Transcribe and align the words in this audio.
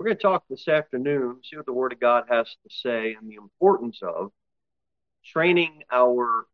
We're 0.00 0.04
going 0.04 0.16
to 0.16 0.22
talk 0.22 0.44
this 0.48 0.66
afternoon, 0.66 1.40
see 1.44 1.58
what 1.58 1.66
the 1.66 1.74
Word 1.74 1.92
of 1.92 2.00
God 2.00 2.24
has 2.30 2.46
to 2.46 2.74
say, 2.74 3.12
and 3.20 3.28
the 3.28 3.34
importance 3.34 4.00
of 4.02 4.32
training 5.26 5.82
our 5.92 6.46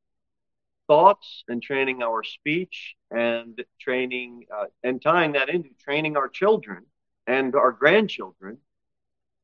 thoughts 0.88 1.44
and 1.46 1.62
training 1.62 2.02
our 2.02 2.24
speech 2.24 2.96
and 3.12 3.64
training 3.80 4.46
uh, 4.52 4.64
and 4.82 5.00
tying 5.00 5.34
that 5.34 5.48
into 5.48 5.68
training 5.78 6.16
our 6.16 6.28
children 6.28 6.86
and 7.28 7.54
our 7.54 7.70
grandchildren 7.70 8.58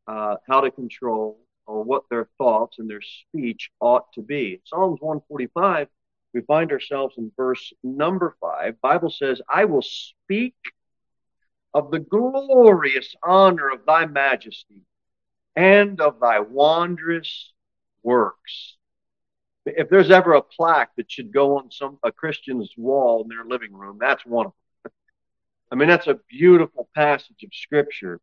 uh, 0.08 0.34
how 0.48 0.62
to 0.62 0.72
control 0.72 1.38
or 1.68 1.84
what 1.84 2.02
their 2.10 2.28
thoughts 2.38 2.80
and 2.80 2.90
their 2.90 3.02
speech 3.02 3.70
ought 3.78 4.12
to 4.14 4.20
be. 4.20 4.60
Psalms 4.64 4.98
145, 5.00 5.86
we 6.34 6.40
find 6.40 6.72
ourselves 6.72 7.14
in 7.18 7.30
verse 7.36 7.72
number 7.84 8.34
five. 8.40 8.80
Bible 8.80 9.10
says, 9.10 9.40
I 9.48 9.64
will 9.66 9.80
speak 9.82 10.56
of 11.74 11.90
the 11.90 11.98
glorious 11.98 13.14
honor 13.22 13.70
of 13.70 13.86
thy 13.86 14.06
majesty 14.06 14.82
and 15.56 16.00
of 16.00 16.20
thy 16.20 16.40
wondrous 16.40 17.52
works. 18.02 18.76
If 19.64 19.88
there's 19.88 20.10
ever 20.10 20.34
a 20.34 20.42
plaque 20.42 20.90
that 20.96 21.10
should 21.10 21.32
go 21.32 21.58
on 21.58 21.70
some 21.70 21.98
a 22.02 22.10
Christian's 22.10 22.72
wall 22.76 23.22
in 23.22 23.28
their 23.28 23.44
living 23.44 23.72
room, 23.72 23.98
that's 24.00 24.26
one 24.26 24.46
of 24.46 24.52
them. 24.84 24.92
I 25.70 25.74
mean, 25.76 25.88
that's 25.88 26.08
a 26.08 26.20
beautiful 26.28 26.88
passage 26.94 27.42
of 27.44 27.50
scripture. 27.52 28.20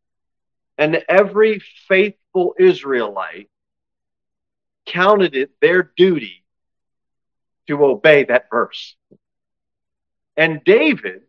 And 0.77 1.03
every 1.07 1.61
faithful 1.87 2.55
Israelite 2.59 3.49
counted 4.85 5.35
it 5.35 5.51
their 5.61 5.91
duty 5.95 6.43
to 7.67 7.83
obey 7.85 8.25
that 8.25 8.49
verse. 8.51 8.95
And 10.35 10.63
David, 10.63 11.21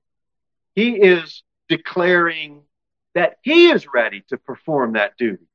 he 0.74 0.92
is 0.92 1.42
declaring 1.70 2.62
that 3.14 3.38
he 3.42 3.70
is 3.70 3.86
ready 3.94 4.22
to 4.28 4.36
perform 4.36 4.94
that 4.94 5.16
duty. 5.16 5.46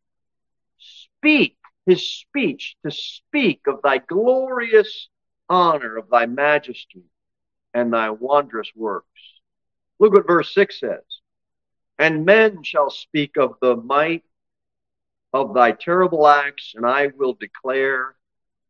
Speak 0.79 1.57
his 1.85 2.09
speech 2.09 2.77
to 2.83 2.89
speak 2.89 3.61
of 3.67 3.81
thy 3.83 3.99
glorious 3.99 5.09
honor, 5.49 5.97
of 5.97 6.09
thy 6.09 6.25
majesty, 6.25 7.03
and 7.73 7.93
thy 7.93 8.09
wondrous 8.09 8.71
works. 8.75 9.07
Look 9.99 10.13
what 10.13 10.25
verse 10.25 10.53
6 10.53 10.79
says. 10.79 11.03
And 11.99 12.25
men 12.25 12.63
shall 12.63 12.89
speak 12.89 13.37
of 13.37 13.55
the 13.61 13.75
might 13.75 14.23
of 15.33 15.53
thy 15.53 15.73
terrible 15.73 16.27
acts, 16.27 16.73
and 16.75 16.85
I 16.85 17.07
will 17.07 17.33
declare 17.33 18.15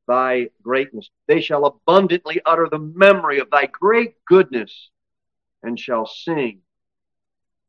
thy 0.08 0.50
greatness. 0.64 1.10
They 1.28 1.42
shall 1.42 1.66
abundantly 1.66 2.42
utter 2.44 2.68
the 2.70 2.80
memory 2.80 3.40
of 3.40 3.52
thy 3.52 3.68
great 3.68 4.16
goodness, 4.26 4.90
and 5.62 5.80
shall 5.80 6.08
sing 6.08 6.62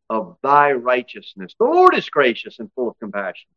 of 0.08 0.36
thy 0.42 0.72
righteousness. 0.72 1.54
The 1.58 1.64
Lord 1.64 1.94
is 1.94 2.08
gracious 2.08 2.58
and 2.58 2.70
full 2.74 2.88
of 2.88 2.98
compassion, 2.98 3.50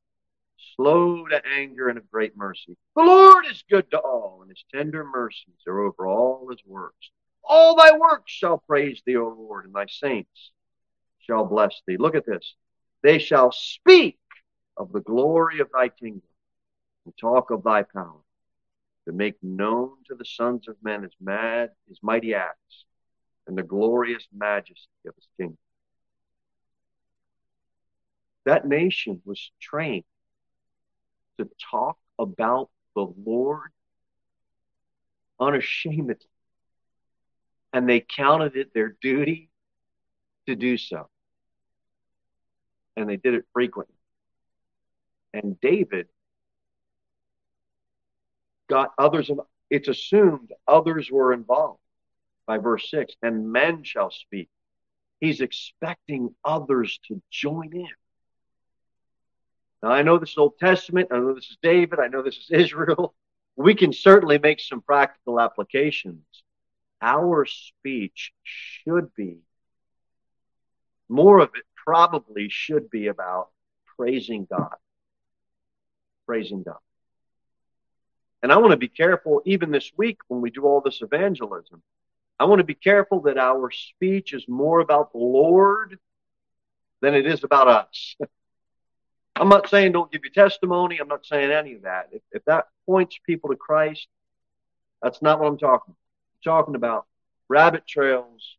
slow 0.76 1.26
to 1.28 1.42
anger 1.46 1.90
and 1.90 1.98
of 1.98 2.10
great 2.10 2.36
mercy. 2.36 2.76
The 2.96 3.04
Lord 3.04 3.46
is 3.50 3.64
good 3.70 3.90
to 3.92 4.00
all, 4.00 4.40
and 4.42 4.50
his 4.50 4.64
tender 4.74 5.04
mercies 5.04 5.62
are 5.68 5.80
over 5.82 6.08
all 6.08 6.48
his 6.50 6.64
works. 6.66 7.12
All 7.44 7.76
thy 7.76 7.98
works 7.98 8.32
shall 8.32 8.58
praise 8.58 9.02
thee, 9.06 9.18
O 9.18 9.30
Lord, 9.30 9.66
and 9.66 9.74
thy 9.74 9.86
saints 9.88 10.52
shall 11.20 11.46
bless 11.46 11.82
thee. 11.88 11.98
Look 11.98 12.16
at 12.16 12.26
this. 12.26 12.56
They 13.02 13.20
shall 13.20 13.52
speak 13.52 14.20
of 14.78 14.92
the 14.92 15.02
glory 15.02 15.60
of 15.60 15.70
thy 15.72 15.90
kingdom 15.90 16.22
and 17.06 17.14
talk 17.18 17.52
of 17.52 17.64
thy 17.64 17.84
power 17.84 18.22
to 19.06 19.14
make 19.14 19.36
known 19.42 19.94
to 20.08 20.16
the 20.16 20.26
sons 20.26 20.68
of 20.68 20.76
men 20.84 21.04
his 21.04 21.16
mad, 21.20 21.72
his 21.88 22.00
mighty 22.02 22.34
acts 22.34 22.86
and 23.48 23.58
the 23.58 23.64
glorious 23.64 24.28
majesty 24.32 24.88
of 25.08 25.16
his 25.16 25.28
kingdom. 25.38 25.58
That 28.50 28.66
nation 28.66 29.22
was 29.26 29.52
trained 29.62 30.06
to 31.38 31.48
talk 31.70 32.00
about 32.18 32.72
the 32.96 33.06
Lord 33.24 33.70
unashamedly. 35.40 36.26
And 37.74 37.88
they 37.88 38.00
counted 38.00 38.56
it 38.56 38.74
their 38.74 38.96
duty 39.04 39.52
to 40.48 40.56
do 40.56 40.78
so. 40.78 41.10
And 42.98 43.08
they 43.08 43.18
did 43.18 43.36
it 43.36 43.46
frequently. 43.54 43.94
And 45.32 45.62
David 45.62 46.08
got 48.68 48.94
others, 48.98 49.30
it's 49.70 49.90
assumed 49.90 50.54
others 50.68 51.12
were 51.12 51.34
involved 51.34 51.82
by 52.48 52.58
verse 52.58 52.90
6 52.90 53.14
and 53.22 53.52
men 53.52 53.84
shall 53.84 54.10
speak. 54.10 54.50
He's 55.20 55.40
expecting 55.40 56.34
others 56.44 57.00
to 57.10 57.22
join 57.30 57.76
in. 57.76 57.86
Now, 59.82 59.90
I 59.90 60.02
know 60.02 60.18
this 60.18 60.32
is 60.32 60.38
Old 60.38 60.58
Testament. 60.60 61.10
I 61.12 61.20
know 61.20 61.34
this 61.34 61.50
is 61.50 61.58
David. 61.62 62.00
I 62.00 62.08
know 62.08 62.22
this 62.22 62.38
is 62.38 62.52
Israel. 62.52 63.14
We 63.56 63.76
can 63.76 63.92
certainly 63.92 64.38
make 64.38 64.62
some 64.62 64.80
practical 64.80 65.38
applications. 65.38 66.24
Our 67.02 67.46
speech 67.46 68.32
should 68.44 69.14
be, 69.16 69.40
more 71.10 71.40
of 71.40 71.50
it 71.56 71.64
probably 71.76 72.48
should 72.50 72.90
be 72.90 73.08
about 73.08 73.50
praising 73.98 74.48
God. 74.50 74.76
Praising 76.26 76.64
God. 76.64 76.78
And 78.42 78.52
I 78.54 78.58
want 78.58 78.72
to 78.72 78.78
be 78.78 78.88
careful, 78.88 79.42
even 79.44 79.72
this 79.72 79.92
week 79.98 80.20
when 80.30 80.40
we 80.40 80.52
do 80.52 80.64
all 80.64 80.80
this 80.80 81.02
evangelism, 81.02 81.82
I 82.40 82.46
want 82.46 82.60
to 82.60 82.66
be 82.66 82.76
careful 82.76 83.22
that 83.24 83.38
our 83.38 83.72
speech 83.72 84.34
is 84.34 84.48
more 84.48 84.80
about 84.80 85.12
the 85.12 85.18
Lord 85.18 86.00
than 87.02 87.14
it 87.14 87.26
is 87.26 87.44
about 87.44 87.68
us. 87.68 88.16
I'm 89.40 89.50
not 89.50 89.70
saying 89.70 89.94
don't 89.94 90.12
give 90.12 90.22
your 90.24 90.34
testimony. 90.34 91.00
I'm 91.00 91.08
not 91.08 91.26
saying 91.26 91.50
any 91.52 91.74
of 91.76 91.84
that. 91.84 92.10
If, 92.12 92.22
if 92.32 92.46
that 92.46 92.66
points 92.86 93.18
people 93.26 93.50
to 93.50 93.56
Christ, 93.56 94.08
that's 95.02 95.22
not 95.22 95.40
what 95.40 95.48
I'm 95.48 95.58
talking 95.58 95.94
about. 95.94 95.96
I'm 95.96 96.44
talking 96.44 96.76
about 96.76 97.06
rabbit 97.48 97.88
trails 97.88 98.58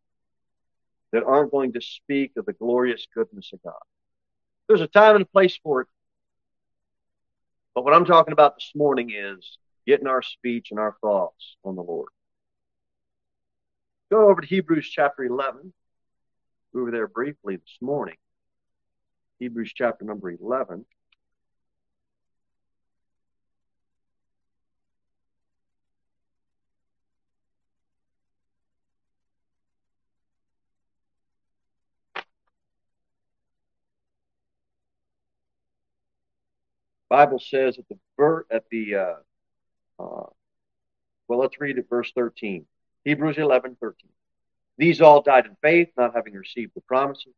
that 1.12 1.24
aren't 1.24 1.50
going 1.50 1.72
to 1.74 1.80
speak 1.80 2.32
of 2.36 2.46
the 2.46 2.52
glorious 2.52 3.06
goodness 3.14 3.50
of 3.52 3.62
God. 3.62 3.74
There's 4.68 4.80
a 4.80 4.86
time 4.86 5.16
and 5.16 5.22
a 5.22 5.28
place 5.28 5.58
for 5.62 5.82
it. 5.82 5.88
But 7.74 7.84
what 7.84 7.94
I'm 7.94 8.04
talking 8.04 8.32
about 8.32 8.56
this 8.56 8.72
morning 8.74 9.10
is 9.10 9.58
getting 9.86 10.06
our 10.06 10.22
speech 10.22 10.68
and 10.70 10.80
our 10.80 10.97
thoughts 11.00 11.56
on 11.64 11.76
the 11.76 11.82
Lord. 11.82 12.08
Go 14.10 14.30
over 14.30 14.41
to 14.41 14.47
Hebrews 14.47 14.88
chapter 14.88 15.24
11. 15.24 15.72
We 16.72 16.82
were 16.82 16.91
there 16.91 17.08
briefly 17.08 17.56
this 17.56 17.78
morning. 17.80 18.16
Hebrews 19.40 19.72
chapter 19.74 20.04
number 20.04 20.30
11. 20.30 20.84
Bible 37.08 37.40
says 37.40 37.76
at 37.78 37.88
the 37.88 37.98
ver- 38.16 38.46
at 38.52 38.64
the 38.70 38.94
uh, 38.94 39.14
uh, 39.98 40.26
well, 41.26 41.38
let's 41.40 41.60
read 41.60 41.78
it, 41.78 41.86
verse 41.88 42.12
13. 42.14 42.66
Hebrews 43.04 43.38
11, 43.38 43.78
13. 43.80 44.10
These 44.76 45.00
all 45.00 45.22
died 45.22 45.46
in 45.46 45.56
faith, 45.62 45.88
not 45.96 46.14
having 46.14 46.34
received 46.34 46.72
the 46.74 46.82
promises, 46.82 47.34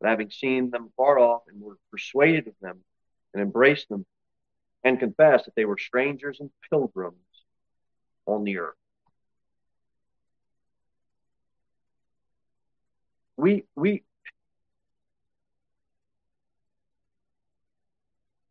but 0.00 0.08
having 0.08 0.30
seen 0.30 0.70
them 0.70 0.90
far 0.96 1.18
off 1.18 1.42
and 1.48 1.60
were 1.60 1.78
persuaded 1.90 2.46
of 2.46 2.54
them 2.60 2.78
and 3.34 3.42
embraced 3.42 3.88
them 3.88 4.06
and 4.84 4.98
confessed 4.98 5.46
that 5.46 5.54
they 5.56 5.64
were 5.64 5.78
strangers 5.78 6.38
and 6.40 6.50
pilgrims 6.70 7.16
on 8.26 8.44
the 8.44 8.58
earth. 8.58 8.74
We, 13.36 13.64
we, 13.76 14.02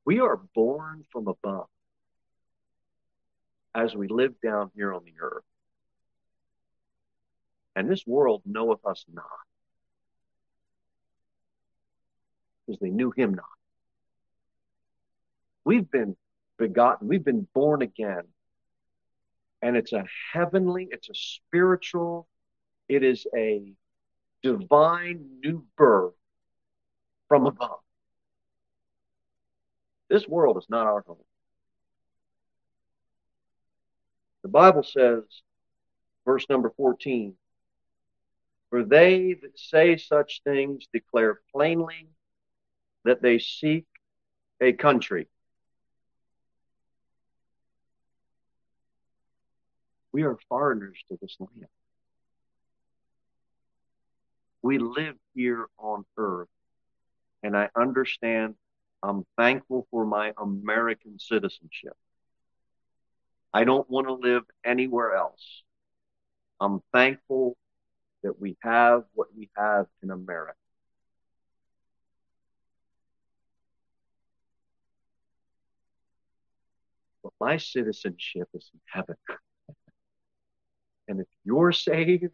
we 0.05 0.19
are 0.19 0.37
born 0.55 1.05
from 1.11 1.27
above 1.27 1.67
as 3.75 3.95
we 3.95 4.07
live 4.07 4.39
down 4.41 4.71
here 4.75 4.93
on 4.93 5.03
the 5.05 5.13
earth. 5.21 5.43
And 7.75 7.89
this 7.89 8.07
world 8.07 8.41
knoweth 8.45 8.83
us 8.85 9.05
not 9.13 9.25
because 12.67 12.79
they 12.79 12.89
knew 12.89 13.11
him 13.11 13.33
not. 13.33 13.45
We've 15.63 15.89
been 15.89 16.15
begotten, 16.57 17.07
we've 17.07 17.23
been 17.23 17.47
born 17.53 17.81
again. 17.81 18.23
And 19.61 19.75
it's 19.75 19.93
a 19.93 20.05
heavenly, 20.33 20.87
it's 20.91 21.09
a 21.09 21.15
spiritual, 21.15 22.27
it 22.87 23.03
is 23.03 23.25
a 23.35 23.73
divine 24.43 25.39
new 25.43 25.65
birth 25.77 26.13
from 27.27 27.47
above. 27.47 27.79
This 30.09 30.27
world 30.27 30.57
is 30.57 30.67
not 30.69 30.87
our 30.87 31.03
home. 31.05 31.17
The 34.43 34.49
Bible 34.49 34.83
says, 34.83 35.23
verse 36.23 36.45
number 36.49 36.71
14, 36.77 37.33
for 38.69 38.83
they 38.83 39.33
that 39.41 39.59
say 39.59 39.97
such 39.97 40.41
things 40.45 40.87
declare 40.93 41.41
plainly 41.53 42.07
that 43.07 43.21
they 43.21 43.39
seek 43.39 43.85
a 44.59 44.73
country. 44.73 45.27
We 50.11 50.23
are 50.23 50.37
foreigners 50.49 50.97
to 51.09 51.17
this 51.21 51.37
land. 51.39 51.67
We 54.61 54.77
live 54.77 55.15
here 55.33 55.67
on 55.77 56.03
earth, 56.17 56.49
and 57.43 57.55
I 57.55 57.69
understand 57.77 58.55
I'm 59.01 59.25
thankful 59.37 59.87
for 59.89 60.05
my 60.05 60.33
American 60.37 61.17
citizenship. 61.17 61.93
I 63.53 63.63
don't 63.63 63.89
want 63.89 64.07
to 64.07 64.13
live 64.13 64.43
anywhere 64.65 65.15
else. 65.15 65.63
I'm 66.59 66.81
thankful 66.91 67.55
that 68.23 68.41
we 68.41 68.57
have 68.61 69.03
what 69.13 69.27
we 69.37 69.49
have 69.55 69.85
in 70.03 70.11
America. 70.11 70.57
But 77.27 77.45
my 77.45 77.57
citizenship 77.57 78.47
is 78.53 78.69
in 78.73 78.79
heaven. 78.85 79.15
and 81.09 81.19
if 81.19 81.27
you're 81.43 81.73
saved, 81.73 82.33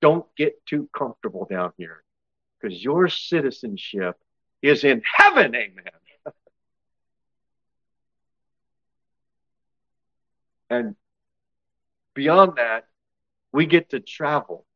don't 0.00 0.26
get 0.36 0.64
too 0.64 0.88
comfortable 0.96 1.46
down 1.50 1.72
here 1.76 2.04
because 2.60 2.82
your 2.84 3.08
citizenship 3.08 4.16
is 4.60 4.84
in 4.84 5.02
heaven. 5.04 5.56
Amen. 5.56 5.84
and 10.70 10.96
beyond 12.14 12.58
that, 12.58 12.86
we 13.52 13.66
get 13.66 13.90
to 13.90 13.98
travel. 13.98 14.66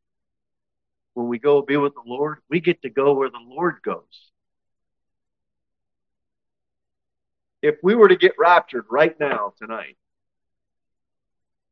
When 1.14 1.28
we 1.28 1.38
go 1.38 1.62
be 1.62 1.76
with 1.76 1.94
the 1.94 2.02
Lord, 2.04 2.38
we 2.50 2.60
get 2.60 2.82
to 2.82 2.90
go 2.90 3.14
where 3.14 3.30
the 3.30 3.44
Lord 3.46 3.76
goes. 3.84 4.32
If 7.66 7.78
we 7.82 7.96
were 7.96 8.06
to 8.06 8.16
get 8.16 8.34
raptured 8.38 8.84
right 8.88 9.18
now, 9.18 9.52
tonight, 9.58 9.96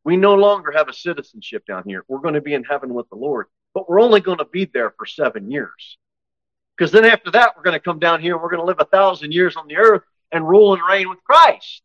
we 0.03 0.17
no 0.17 0.35
longer 0.35 0.73
have 0.73 0.89
a 0.89 0.93
citizenship 0.93 1.65
down 1.67 1.85
here. 1.87 2.05
We're 2.09 2.19
going 2.19 2.35
to 2.35 2.41
be 2.41 2.53
in 2.53 2.65
heaven 2.65 2.93
with 2.93 3.09
the 3.11 3.17
Lord, 3.17 3.47
but 3.75 3.89
we're 3.89 4.01
only 4.01 4.21
going 4.21 4.39
to 4.39 4.45
be 4.45 4.65
there 4.65 4.93
for 4.99 5.07
seven 5.07 5.53
years. 5.53 5.99
Because 6.77 6.91
then 6.91 7.05
after 7.05 7.31
that, 7.31 7.53
we're 7.57 7.63
going 7.63 7.79
to 7.79 7.81
come 7.81 8.01
down 8.01 8.21
here 8.21 8.35
and 8.35 8.43
we're 8.43 8.51
going 8.51 8.61
to 8.61 8.67
live 8.67 8.81
a 8.81 8.87
thousand 8.87 9.33
years 9.33 9.55
on 9.55 9.69
the 9.69 9.77
earth 9.77 10.03
and 10.33 10.49
rule 10.49 10.75
and 10.75 10.83
reign 10.83 11.09
with 11.09 11.23
Christ. 11.23 11.83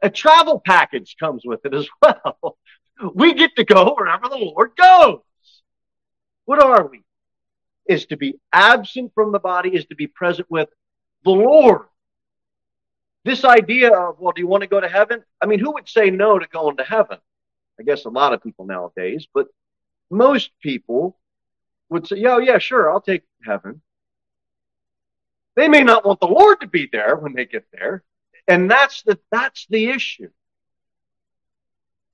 A 0.00 0.08
travel 0.08 0.62
package 0.64 1.16
comes 1.18 1.42
with 1.44 1.66
it 1.66 1.74
as 1.74 1.88
well. 2.02 2.56
We 3.16 3.34
get 3.34 3.56
to 3.56 3.64
go 3.64 3.96
wherever 3.98 4.28
the 4.28 4.36
Lord 4.36 4.76
goes. 4.76 5.22
What 6.44 6.62
are 6.62 6.86
we? 6.86 7.02
Is 7.88 8.06
to 8.06 8.16
be 8.16 8.38
absent 8.52 9.10
from 9.12 9.32
the 9.32 9.40
body, 9.40 9.70
is 9.70 9.86
to 9.86 9.96
be 9.96 10.06
present 10.06 10.48
with 10.48 10.68
the 11.24 11.32
Lord. 11.32 11.86
This 13.26 13.44
idea 13.44 13.92
of, 13.92 14.20
well, 14.20 14.32
do 14.32 14.40
you 14.40 14.46
want 14.46 14.60
to 14.60 14.68
go 14.68 14.80
to 14.80 14.88
heaven? 14.88 15.24
I 15.42 15.46
mean, 15.46 15.58
who 15.58 15.72
would 15.72 15.88
say 15.88 16.10
no 16.10 16.38
to 16.38 16.46
going 16.46 16.76
to 16.76 16.84
heaven? 16.84 17.18
I 17.78 17.82
guess 17.82 18.04
a 18.04 18.08
lot 18.08 18.32
of 18.32 18.40
people 18.40 18.66
nowadays, 18.66 19.26
but 19.34 19.48
most 20.12 20.52
people 20.60 21.18
would 21.90 22.06
say, 22.06 22.18
yeah, 22.18 22.36
oh, 22.36 22.38
yeah, 22.38 22.58
sure, 22.58 22.88
I'll 22.88 23.00
take 23.00 23.24
heaven. 23.44 23.82
They 25.56 25.66
may 25.66 25.82
not 25.82 26.06
want 26.06 26.20
the 26.20 26.28
Lord 26.28 26.60
to 26.60 26.68
be 26.68 26.88
there 26.90 27.16
when 27.16 27.34
they 27.34 27.46
get 27.46 27.66
there. 27.72 28.04
And 28.46 28.70
that's 28.70 29.02
the, 29.02 29.18
that's 29.32 29.66
the 29.70 29.88
issue. 29.88 30.30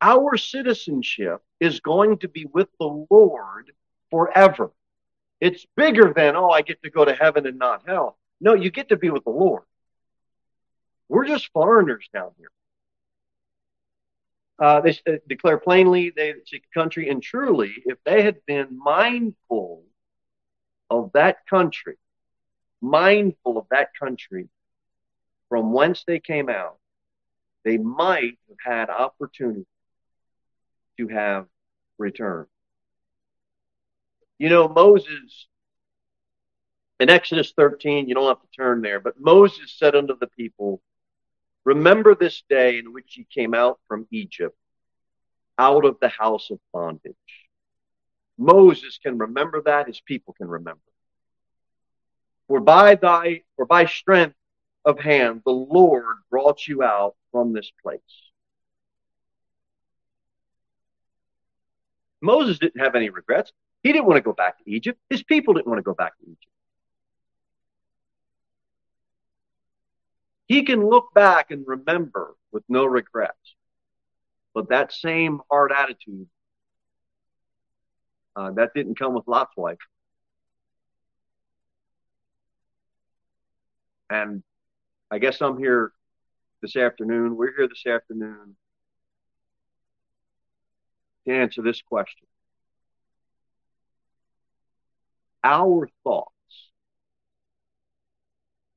Our 0.00 0.38
citizenship 0.38 1.43
is 1.61 1.81
going 1.81 2.20
to 2.20 2.29
be 2.29 2.47
with 2.47 2.69
the 2.81 3.05
Lord 3.11 3.70
forever. 4.11 4.73
It's 5.43 5.67
bigger 5.76 6.15
than, 6.17 6.37
oh, 6.37 6.49
I 6.49 6.62
get 6.62 6.82
to 6.85 6.91
go 6.91 7.05
to 7.05 7.15
heaven 7.15 7.47
and 7.47 7.58
not 7.58 7.82
hell. 7.87 8.17
No, 8.41 8.55
you 8.55 8.70
get 8.70 8.88
to 8.88 8.97
be 8.97 9.11
with 9.11 9.25
the 9.25 9.31
Lord. 9.31 9.65
We're 11.08 11.26
just 11.26 11.50
foreigners 11.52 12.08
down 12.12 12.31
here. 12.38 12.50
Uh, 14.58 14.81
they 14.81 14.90
uh, 15.08 15.16
declare 15.28 15.58
plainly 15.58 16.12
they 16.14 16.34
seek 16.46 16.64
a 16.70 16.78
country, 16.78 17.08
and 17.08 17.22
truly, 17.22 17.72
if 17.84 17.99
they 18.04 18.22
had 18.22 18.44
been 18.46 18.78
mindful 18.78 19.82
of 20.88 21.10
that 21.14 21.38
country, 21.49 21.96
mindful 22.81 23.58
of 23.58 23.66
that 23.70 23.88
country 23.99 24.49
from 25.49 25.72
whence 25.72 26.04
they 26.06 26.20
came 26.20 26.49
out, 26.49 26.76
they 27.64 27.76
might 27.76 28.38
have 28.48 28.88
had 28.88 28.90
opportunity 28.90 29.66
to 30.98 31.08
have 31.08 31.46
returned. 31.98 32.46
You 34.38 34.48
know, 34.48 34.69
Moses, 34.69 35.46
in 37.00 37.10
Exodus 37.10 37.52
13, 37.56 38.08
you 38.08 38.14
don't 38.14 38.28
have 38.28 38.40
to 38.40 38.56
turn 38.56 38.82
there, 38.82 39.00
but 39.00 39.20
Moses 39.20 39.75
said 39.76 39.94
unto 39.94 40.16
the 40.19 40.26
people, 40.26 40.81
Remember 41.64 42.14
this 42.14 42.43
day 42.49 42.79
in 42.79 42.93
which 42.93 43.17
ye 43.17 43.26
came 43.32 43.55
out 43.55 43.79
from 43.87 44.06
Egypt, 44.11 44.56
out 45.59 45.85
of 45.85 45.99
the 46.00 46.09
house 46.09 46.50
of 46.50 46.59
bondage. 46.73 47.14
Moses 48.37 48.99
can 49.03 49.19
remember 49.19 49.62
that, 49.62 49.87
his 49.87 50.00
people 50.00 50.35
can 50.35 50.49
remember. 50.49 50.81
For 52.49 52.61
by 52.61 52.97
thy, 52.97 53.43
for 53.56 53.67
by 53.67 53.87
strength 53.87 54.37
of 54.85 54.99
hand, 54.99 55.43
the 55.44 55.53
Lord 55.53 56.17
brought 56.31 56.67
you 56.67 56.82
out 56.82 57.14
from 57.31 57.53
this 57.53 57.70
place. 57.82 58.00
Moses 62.20 62.58
didn't 62.58 62.81
have 62.81 62.94
any 62.94 63.11
regrets. 63.11 63.53
He 63.82 63.93
didn't 63.93 64.06
want 64.06 64.17
to 64.17 64.23
go 64.23 64.32
back 64.32 64.58
to 64.58 64.70
Egypt. 64.70 64.99
His 65.11 65.23
people 65.23 65.55
didn't 65.55 65.67
want 65.67 65.79
to 65.79 65.82
go 65.82 65.94
back 65.94 66.17
to 66.19 66.25
Egypt. 66.25 66.51
He 70.52 70.64
can 70.64 70.87
look 70.87 71.14
back 71.14 71.50
and 71.50 71.66
remember 71.66 72.34
with 72.50 72.62
no 72.69 72.84
regrets. 72.84 73.54
But 74.52 74.69
that 74.69 74.93
same 74.93 75.40
hard 75.50 75.72
attitude, 75.72 76.26
uh, 78.37 78.50
that 78.50 78.75
didn't 78.75 78.99
come 78.99 79.14
with 79.14 79.26
Lot's 79.26 79.56
wife. 79.56 79.78
And 84.10 84.43
I 85.10 85.20
guess 85.20 85.40
I'm 85.40 85.56
here 85.56 85.90
this 86.60 86.76
afternoon. 86.76 87.34
We're 87.34 87.56
here 87.56 87.66
this 87.66 87.87
afternoon 87.87 88.55
to 91.26 91.32
answer 91.32 91.62
this 91.62 91.81
question. 91.81 92.26
Our 95.43 95.88
thoughts 96.05 96.34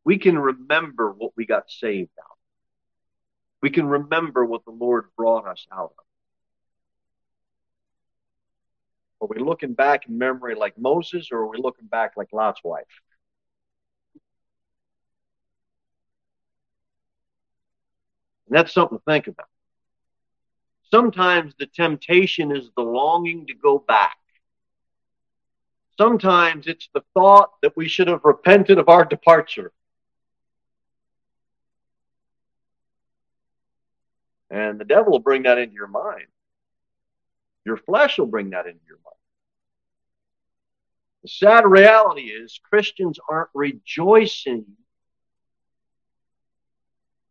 we 0.06 0.20
can 0.20 0.38
remember 0.38 1.12
what 1.12 1.32
we 1.36 1.46
got 1.46 1.70
saved 1.70 2.12
out 2.20 2.32
of. 2.32 2.38
We 3.62 3.72
can 3.72 3.88
remember 3.88 4.46
what 4.46 4.64
the 4.64 4.72
Lord 4.72 5.08
brought 5.18 5.48
us 5.48 5.66
out 5.74 5.94
of. 5.98 6.06
Are 9.22 9.28
we 9.28 9.44
looking 9.44 9.74
back 9.74 10.08
in 10.08 10.18
memory 10.20 10.54
like 10.54 10.78
Moses, 10.78 11.30
or 11.32 11.40
are 11.40 11.48
we 11.48 11.58
looking 11.58 11.88
back 11.88 12.14
like 12.16 12.28
Lot's 12.32 12.64
wife? 12.64 12.84
And 18.48 18.56
that's 18.56 18.72
something 18.72 19.00
to 19.00 19.04
think 19.04 19.26
about. 19.26 19.48
Sometimes 20.92 21.56
the 21.58 21.66
temptation 21.66 22.56
is 22.56 22.70
the 22.78 22.84
longing 22.84 23.48
to 23.48 23.56
go 23.56 23.80
back. 23.80 24.18
Sometimes 25.98 26.68
it's 26.68 26.90
the 26.94 27.02
thought 27.16 27.50
that 27.64 27.76
we 27.76 27.88
should 27.88 28.08
have 28.08 28.22
repented 28.24 28.78
of 28.78 28.90
our 28.90 29.06
departure. 29.06 29.72
And 34.56 34.80
the 34.80 34.86
devil 34.86 35.12
will 35.12 35.20
bring 35.20 35.44
that 35.44 35.58
into 35.58 35.76
your 35.76 35.90
mind. 35.90 36.28
Your 37.66 37.76
flesh 37.76 38.18
will 38.18 38.28
bring 38.28 38.52
that 38.52 38.66
into 38.66 38.80
your 38.88 39.00
mind. 39.04 39.18
The 41.24 41.28
sad 41.28 41.66
reality 41.66 42.22
is 42.22 42.58
Christians 42.64 43.20
aren't 43.30 43.50
rejoicing 43.54 44.66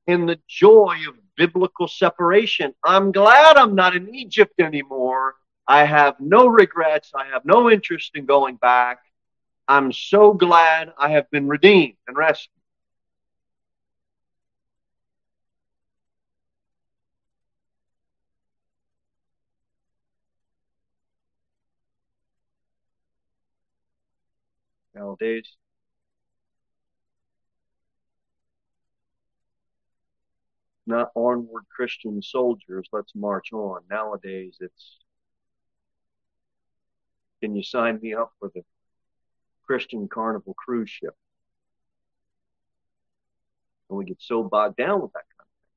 in 0.06 0.26
the 0.26 0.38
joy 0.46 0.98
of 1.08 1.14
biblical 1.34 1.88
separation. 1.88 2.74
I'm 2.84 3.10
glad 3.10 3.56
I'm 3.56 3.74
not 3.74 3.96
in 3.96 4.14
Egypt 4.14 4.60
anymore. 4.60 5.34
I 5.66 5.86
have 5.86 6.16
no 6.20 6.46
regrets. 6.46 7.12
I 7.14 7.28
have 7.28 7.46
no 7.46 7.70
interest 7.70 8.10
in 8.14 8.26
going 8.26 8.56
back. 8.56 8.98
I'm 9.66 9.92
so 9.92 10.34
glad 10.34 10.92
I 10.98 11.12
have 11.12 11.30
been 11.30 11.48
redeemed 11.48 11.96
and 12.06 12.18
rescued. 12.18 12.50
Nowadays. 24.94 25.56
Not 30.86 31.10
onward 31.14 31.64
Christian 31.74 32.20
soldiers, 32.20 32.86
let's 32.92 33.14
march 33.14 33.52
on. 33.52 33.82
Nowadays, 33.90 34.58
it's 34.60 34.98
can 37.40 37.56
you 37.56 37.62
sign 37.62 38.00
me 38.00 38.14
up 38.14 38.32
for 38.38 38.50
the 38.54 38.62
Christian 39.66 40.08
Carnival 40.08 40.54
cruise 40.54 40.90
ship? 40.90 41.14
And 43.88 43.98
we 43.98 44.04
get 44.04 44.20
so 44.20 44.42
bogged 44.42 44.76
down 44.76 45.02
with 45.02 45.12
that 45.12 45.24
kind 45.36 45.40
of 45.40 45.46
thing. 45.46 45.70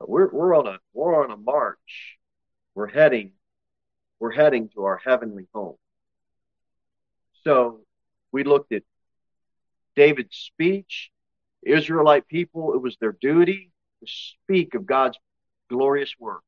But 0.00 0.10
we're 0.10 0.30
we're 0.30 0.56
on 0.56 0.66
a 0.66 0.78
we're 0.92 1.22
on 1.22 1.30
a 1.30 1.36
march. 1.36 2.18
We're 2.74 2.88
heading 2.88 3.32
we're 4.18 4.32
heading 4.32 4.68
to 4.70 4.84
our 4.84 4.98
heavenly 4.98 5.46
home. 5.54 5.76
So 7.46 7.78
we 8.32 8.42
looked 8.42 8.72
at 8.72 8.82
David's 9.94 10.36
speech. 10.36 11.12
Israelite 11.62 12.26
people, 12.26 12.74
it 12.74 12.82
was 12.82 12.96
their 13.00 13.12
duty 13.12 13.70
to 14.00 14.06
speak 14.10 14.74
of 14.74 14.84
God's 14.84 15.16
glorious 15.70 16.12
works. 16.18 16.44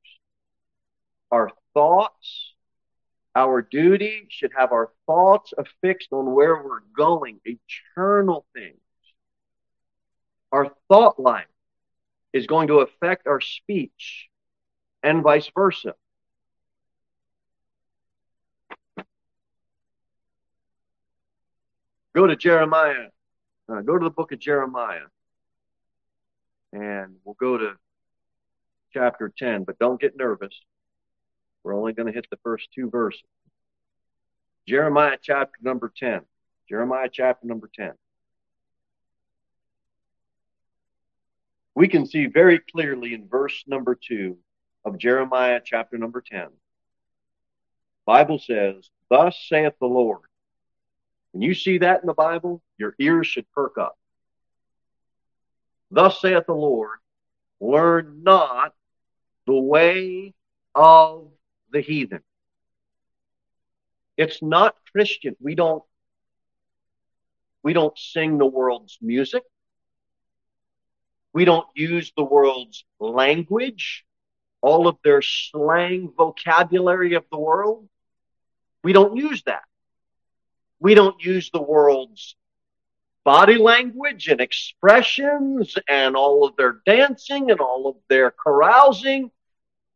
Our 1.31 1.53
thoughts, 1.73 2.53
our 3.37 3.63
duty 3.63 4.27
should 4.29 4.51
have 4.57 4.73
our 4.73 4.91
thoughts 5.07 5.55
affixed 5.57 6.13
on 6.13 6.35
where 6.35 6.61
we're 6.61 6.81
going, 6.97 7.39
eternal 7.45 8.45
things. 8.53 8.81
Our 10.51 10.73
thought 10.89 11.21
life 11.21 11.47
is 12.33 12.49
going 12.49 12.69
to 12.69 12.81
affect 12.81 13.29
our 13.29 13.41
speech 13.41 14.29
and 15.05 15.23
vice 15.23 15.49
versa. 15.55 15.95
Go 22.19 22.27
to 22.27 22.35
Jeremiah. 22.35 23.11
Uh, 23.69 23.81
go 23.81 23.97
to 23.97 24.03
the 24.03 24.11
book 24.11 24.33
of 24.33 24.41
Jeremiah. 24.41 25.07
And 26.73 27.15
we'll 27.25 27.37
go 27.39 27.57
to 27.57 27.75
chapter 28.93 29.33
10, 29.39 29.63
but 29.63 29.79
don't 29.79 30.01
get 30.01 30.17
nervous. 30.17 30.53
We're 31.63 31.77
only 31.77 31.93
going 31.93 32.09
to 32.09 32.13
hit 32.13 32.27
the 32.29 32.39
first 32.43 32.71
two 32.75 32.91
verses. 32.91 33.23
Jeremiah 34.67 35.17
chapter 35.23 35.61
number 35.63 35.93
10. 35.97 36.23
Jeremiah 36.69 37.09
chapter 37.09 37.47
number 37.47 37.71
10. 37.73 37.93
We 41.77 41.87
can 41.87 42.05
see 42.05 42.27
very 42.27 42.59
clearly 42.59 43.15
in 43.15 43.29
verse 43.29 43.63
number 43.69 43.95
2 43.95 44.37
of 44.85 44.99
Jeremiah 44.99 45.61
chapter 45.65 45.97
number 45.97 46.21
10. 46.21 46.49
Bible 48.07 48.41
says, 48.41 48.91
Thus 49.09 49.41
saith 49.49 49.75
the 49.79 49.87
Lord, 49.87 50.28
when 51.33 51.43
you 51.43 51.55
see 51.55 51.79
that 51.79 52.01
in 52.01 52.07
the 52.07 52.15
Bible, 52.15 52.63
your 52.79 52.95
ears 52.99 53.27
should 53.27 53.51
perk 53.53 53.79
up. 53.79 53.99
Thus 55.91 56.21
saith 56.21 56.47
the 56.47 56.55
Lord, 56.55 56.99
learn 57.61 58.23
not 58.23 58.75
the 59.47 59.59
way 59.59 60.35
of 60.75 61.29
the 61.73 61.81
heathen. 61.81 62.23
It's 64.17 64.43
not 64.43 64.75
Christian. 64.93 65.37
We 65.41 65.55
don't 65.55 65.83
we 67.63 67.73
don't 67.73 67.99
sing 67.99 68.39
the 68.39 68.47
world's 68.47 68.99
music. 69.01 69.43
We 71.33 71.45
don't 71.45 71.67
use 71.75 72.13
the 72.17 72.25
world's 72.25 72.85
language, 72.99 74.05
all 74.61 74.89
of 74.89 74.97
their 75.05 75.23
slang 75.23 76.13
vocabulary 76.17 77.15
of 77.15 77.25
the 77.31 77.39
world. 77.39 77.89
We 78.83 78.93
don't 78.93 79.17
use 79.17 79.43
that 79.45 79.63
we 80.81 80.95
don't 80.95 81.23
use 81.23 81.51
the 81.51 81.63
world's 81.63 82.37
body 83.25 83.59
language 83.59 84.29
and 84.29 84.41
expressions 84.41 85.77
and 85.89 86.17
all 86.17 86.47
of 86.47 86.57
their 86.57 86.81
dancing 86.87 87.51
and 87.51 87.61
all 87.61 87.89
of 87.89 87.97
their 88.09 88.31
carousing. 88.31 89.31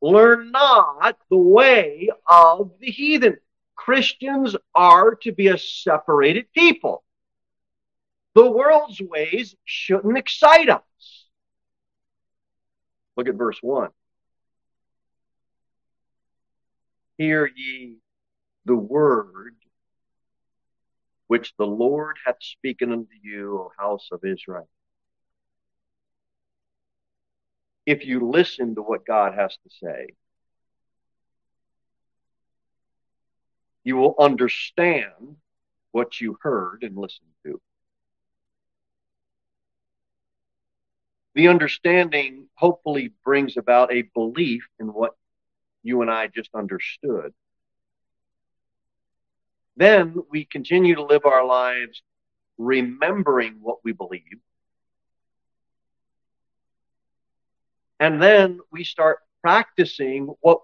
Learn 0.00 0.50
not 0.50 1.16
the 1.30 1.36
way 1.36 2.10
of 2.28 2.72
the 2.80 2.90
heathen. 2.90 3.38
Christians 3.76 4.56
are 4.74 5.14
to 5.22 5.32
be 5.32 5.48
a 5.48 5.56
separated 5.56 6.52
people. 6.52 7.04
The 8.34 8.50
world's 8.50 9.00
ways 9.00 9.54
shouldn't 9.64 10.18
excite 10.18 10.68
us. 10.68 10.82
Look 13.16 13.28
at 13.28 13.34
verse 13.34 13.58
1. 13.60 13.90
Hear 17.18 17.50
ye 17.54 17.96
the 18.64 18.76
word 18.76 19.54
which 21.32 21.54
the 21.56 21.66
Lord 21.66 22.18
hath 22.26 22.36
spoken 22.40 22.92
unto 22.92 23.14
you, 23.22 23.58
O 23.58 23.72
house 23.78 24.06
of 24.12 24.22
Israel. 24.22 24.68
If 27.86 28.04
you 28.04 28.28
listen 28.28 28.74
to 28.74 28.82
what 28.82 29.06
God 29.06 29.32
has 29.32 29.56
to 29.56 29.70
say, 29.82 30.08
you 33.82 33.96
will 33.96 34.14
understand 34.18 35.36
what 35.92 36.20
you 36.20 36.36
heard 36.42 36.82
and 36.82 36.98
listened 36.98 37.30
to. 37.46 37.58
The 41.34 41.48
understanding 41.48 42.48
hopefully 42.56 43.14
brings 43.24 43.56
about 43.56 43.90
a 43.90 44.02
belief 44.02 44.68
in 44.78 44.88
what 44.88 45.12
you 45.82 46.02
and 46.02 46.10
I 46.10 46.26
just 46.26 46.50
understood. 46.54 47.32
Then 49.76 50.16
we 50.30 50.44
continue 50.44 50.94
to 50.96 51.02
live 51.02 51.24
our 51.24 51.44
lives 51.44 52.02
remembering 52.58 53.58
what 53.60 53.78
we 53.84 53.92
believe. 53.92 54.40
And 57.98 58.20
then 58.20 58.60
we 58.70 58.84
start 58.84 59.18
practicing 59.42 60.34
what 60.40 60.60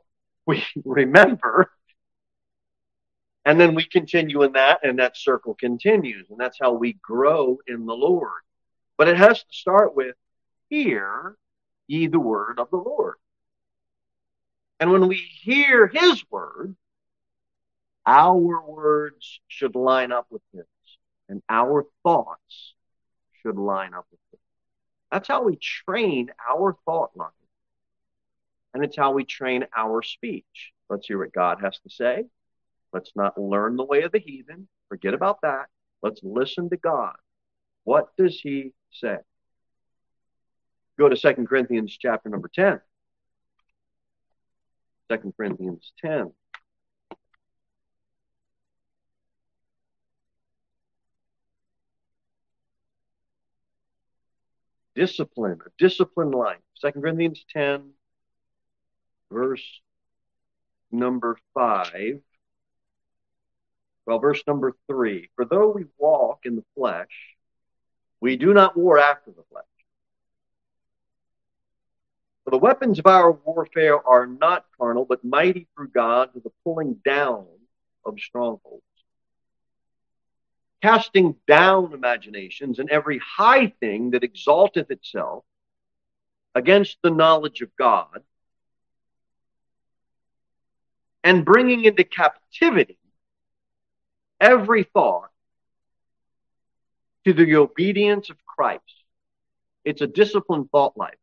we 0.47 0.65
remember. 0.85 1.71
And 3.45 3.59
then 3.59 3.75
we 3.75 3.85
continue 3.85 4.43
in 4.43 4.53
that, 4.53 4.81
and 4.83 4.99
that 4.99 5.17
circle 5.17 5.55
continues. 5.55 6.29
And 6.31 6.39
that's 6.39 6.59
how 6.61 6.73
we 6.73 6.95
grow 6.95 7.59
in 7.67 7.87
the 7.87 7.95
Lord. 7.95 8.43
But 8.99 9.09
it 9.09 9.17
has 9.17 9.39
to 9.39 9.53
start 9.53 9.95
with, 9.95 10.17
Hear 10.69 11.37
ye 11.87 12.09
the 12.09 12.21
word 12.21 12.59
of 12.59 12.71
the 12.71 12.77
Lord. 12.77 13.15
And 14.81 14.93
when 14.93 15.09
we 15.09 15.17
hear 15.17 15.87
his 15.87 16.23
word, 16.31 16.77
our 18.09 18.63
words 18.63 19.41
should 19.49 19.77
line 19.77 20.13
up 20.13 20.27
with 20.31 20.41
His, 20.55 20.65
and 21.29 21.43
our 21.51 21.85
thoughts 22.03 22.75
should 23.43 23.57
line 23.57 23.93
up 23.93 24.07
with 24.11 24.21
His. 24.31 24.41
That's 25.13 25.29
how 25.29 25.43
we 25.45 25.57
train 25.57 26.31
our 26.51 26.75
thought 26.87 27.11
life. 27.15 27.29
And 28.73 28.83
it's 28.83 28.97
how 28.97 29.13
we 29.13 29.25
train 29.25 29.67
our 29.77 30.03
speech. 30.03 30.73
Let's 30.89 31.07
hear 31.07 31.19
what 31.19 31.33
God 31.33 31.59
has 31.63 31.79
to 31.81 31.91
say. 31.91 32.25
Let's 32.95 33.13
not 33.15 33.39
learn 33.39 33.77
the 33.77 33.85
way 33.85 34.03
of 34.03 34.13
the 34.13 34.19
heathen. 34.19 34.69
Forget 34.89 35.13
about 35.13 35.43
that. 35.43 35.67
Let's 36.03 36.21
listen 36.23 36.71
to 36.71 36.77
God. 36.79 37.17
What 37.85 38.09
does 38.17 38.41
he 38.41 38.73
say? 38.91 39.19
Go 40.99 41.11
to 41.11 41.17
2 41.17 41.47
Corinthians 41.47 41.97
chapter 41.99 42.31
number 42.31 42.49
10. 42.49 42.81
2 45.11 45.35
Corinthians 45.37 45.93
10. 46.01 46.33
Discipline, 54.99 55.61
a 55.65 55.71
disciplined 55.79 56.35
life. 56.35 56.59
Second 56.75 57.03
Corinthians 57.03 57.45
10, 57.53 57.91
verse 59.31 59.63
number 60.91 61.39
5. 61.55 62.21
Well, 64.07 64.19
verse 64.19 64.43
number 64.47 64.75
3. 64.89 65.31
For 65.37 65.45
though 65.45 65.71
we 65.71 65.85
walk 65.99 66.41
in 66.45 66.57
the 66.57 66.65
flesh, 66.75 67.37
we 68.21 68.37
do 68.37 68.53
not 68.53 68.77
war 68.77 68.99
after 68.99 69.31
the 69.31 69.45
flesh. 69.53 69.65
For 72.45 72.51
the 72.51 72.59
weapons 72.59 72.99
of 72.99 73.07
our 73.07 73.31
warfare 73.31 74.05
are 74.05 74.27
not 74.27 74.65
carnal, 74.77 75.05
but 75.05 75.25
mighty 75.25 75.69
through 75.77 75.91
God 75.91 76.33
to 76.33 76.41
the 76.41 76.51
pulling 76.65 76.95
down 77.05 77.47
of 78.05 78.19
strongholds 78.19 78.83
casting 80.83 81.35
down 81.47 81.93
imaginations 81.93 82.79
and 82.79 82.91
every 82.91 83.19
high 83.19 83.69
thing 83.81 84.11
that 84.11 84.25
exalteth 84.25 84.91
itself 84.91 85.45
against 86.55 86.99
the 87.03 87.11
knowledge 87.11 87.61
of 87.61 87.75
God, 87.77 88.23
and 91.25 91.45
bringing 91.45 91.85
into 91.85 92.05
captivity 92.05 92.99
every 94.41 94.85
thought 94.85 95.31
to 97.25 97.33
the 97.33 97.57
obedience 97.57 98.31
of 98.31 98.37
Christ. 98.47 98.83
It's 99.85 100.01
a 100.01 100.07
disciplined 100.07 100.71
thought 100.71 100.97
life. 100.97 101.19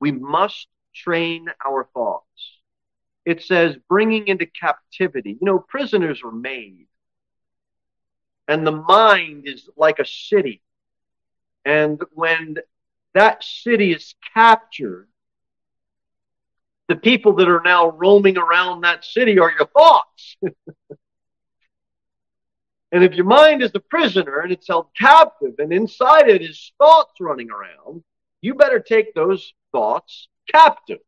We 0.00 0.12
must 0.12 0.66
train 0.94 1.46
our 1.64 1.88
thoughts. 1.94 2.26
It 3.24 3.42
says 3.42 3.76
bringing 3.88 4.28
into 4.28 4.46
captivity. 4.46 5.38
You 5.40 5.46
know, 5.46 5.58
prisoners 5.58 6.22
are 6.24 6.32
made 6.32 6.86
and 8.48 8.66
the 8.66 8.72
mind 8.72 9.44
is 9.46 9.68
like 9.76 9.98
a 9.98 10.06
city. 10.06 10.62
And 11.64 12.00
when 12.12 12.56
that 13.14 13.44
city 13.44 13.92
is 13.92 14.14
captured, 14.34 15.08
the 16.88 16.96
people 16.96 17.34
that 17.36 17.48
are 17.48 17.62
now 17.62 17.90
roaming 17.90 18.36
around 18.36 18.82
that 18.82 19.04
city 19.04 19.38
are 19.38 19.50
your 19.50 19.66
thoughts. 19.66 20.36
And 22.92 23.02
if 23.02 23.14
your 23.14 23.24
mind 23.24 23.62
is 23.62 23.70
a 23.74 23.80
prisoner 23.80 24.40
and 24.40 24.52
it's 24.52 24.68
held 24.68 24.88
captive 24.94 25.54
and 25.58 25.72
inside 25.72 26.28
it 26.28 26.42
is 26.42 26.72
thoughts 26.76 27.14
running 27.20 27.50
around, 27.50 28.04
you 28.42 28.54
better 28.54 28.80
take 28.80 29.14
those 29.14 29.54
thoughts 29.72 30.28
captive. 30.50 30.98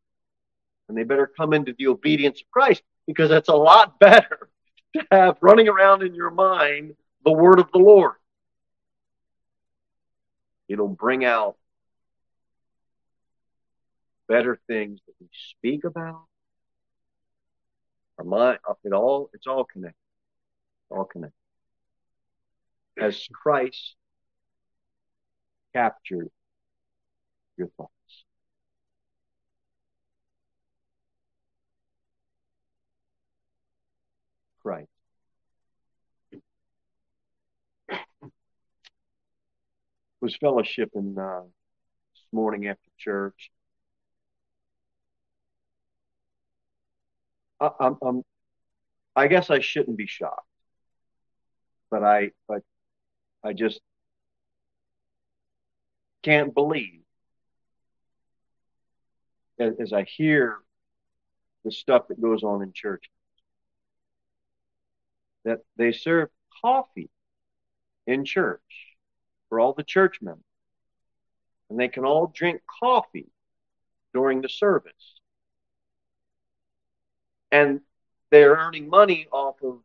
And 0.89 0.97
they 0.97 1.03
better 1.03 1.31
come 1.37 1.53
into 1.53 1.75
the 1.77 1.87
obedience 1.87 2.41
of 2.41 2.49
Christ 2.49 2.81
because 3.05 3.29
that's 3.29 3.49
a 3.49 3.55
lot 3.55 3.99
better 3.99 4.49
to 4.95 5.05
have 5.11 5.37
running 5.41 5.67
around 5.67 6.01
in 6.01 6.15
your 6.15 6.31
mind 6.31 6.95
the 7.25 7.31
word 7.31 7.59
of 7.59 7.71
the 7.71 7.79
Lord. 7.79 8.13
It'll 10.69 10.87
bring 10.87 11.25
out 11.25 11.57
better 14.27 14.59
things 14.67 14.99
that 15.05 15.13
we 15.19 15.27
speak 15.49 15.83
about. 15.83 16.25
Our 18.17 18.25
mind, 18.25 18.59
it 18.83 18.93
all, 18.93 19.29
it's 19.33 19.47
all 19.47 19.65
connected. 19.65 19.97
All 20.89 21.05
connected. 21.05 21.35
Has 22.97 23.27
Christ 23.31 23.95
captured 25.73 26.29
your 27.57 27.67
thoughts? 27.75 27.91
Christ. 34.63 34.87
Was 40.25 40.35
fellowshipping 40.39 41.19
uh, 41.19 41.43
this 41.43 42.23
morning 42.31 42.65
after 42.65 42.89
church. 42.97 43.51
I, 47.59 47.69
I'm, 47.79 47.97
I'm, 48.01 48.23
I 49.15 49.27
guess 49.27 49.51
I 49.51 49.59
shouldn't 49.59 49.97
be 49.97 50.07
shocked, 50.07 50.47
but 51.91 52.03
I, 52.03 52.31
but 52.47 52.63
I 53.43 53.53
just 53.53 53.79
can't 56.23 56.55
believe 56.55 57.03
as, 59.59 59.73
as 59.79 59.93
I 59.93 60.05
hear 60.05 60.57
the 61.65 61.71
stuff 61.71 62.07
that 62.07 62.19
goes 62.19 62.41
on 62.41 62.63
in 62.63 62.71
church 62.73 63.11
that 65.43 65.59
they 65.77 65.91
serve 65.91 66.29
coffee 66.63 67.11
in 68.07 68.25
church 68.25 68.84
for 69.55 69.61
all 69.61 69.71
the 69.71 69.83
church 69.83 70.17
members. 70.21 70.43
And 71.69 71.79
they 71.79 71.87
can 71.87 72.03
all 72.03 72.27
drink 72.27 72.61
coffee 72.81 73.29
during 74.13 74.41
the 74.41 74.49
service. 74.49 75.21
And 77.53 77.79
they're 78.31 78.55
earning 78.55 78.89
money 78.89 79.27
off 79.31 79.55
of 79.63 79.79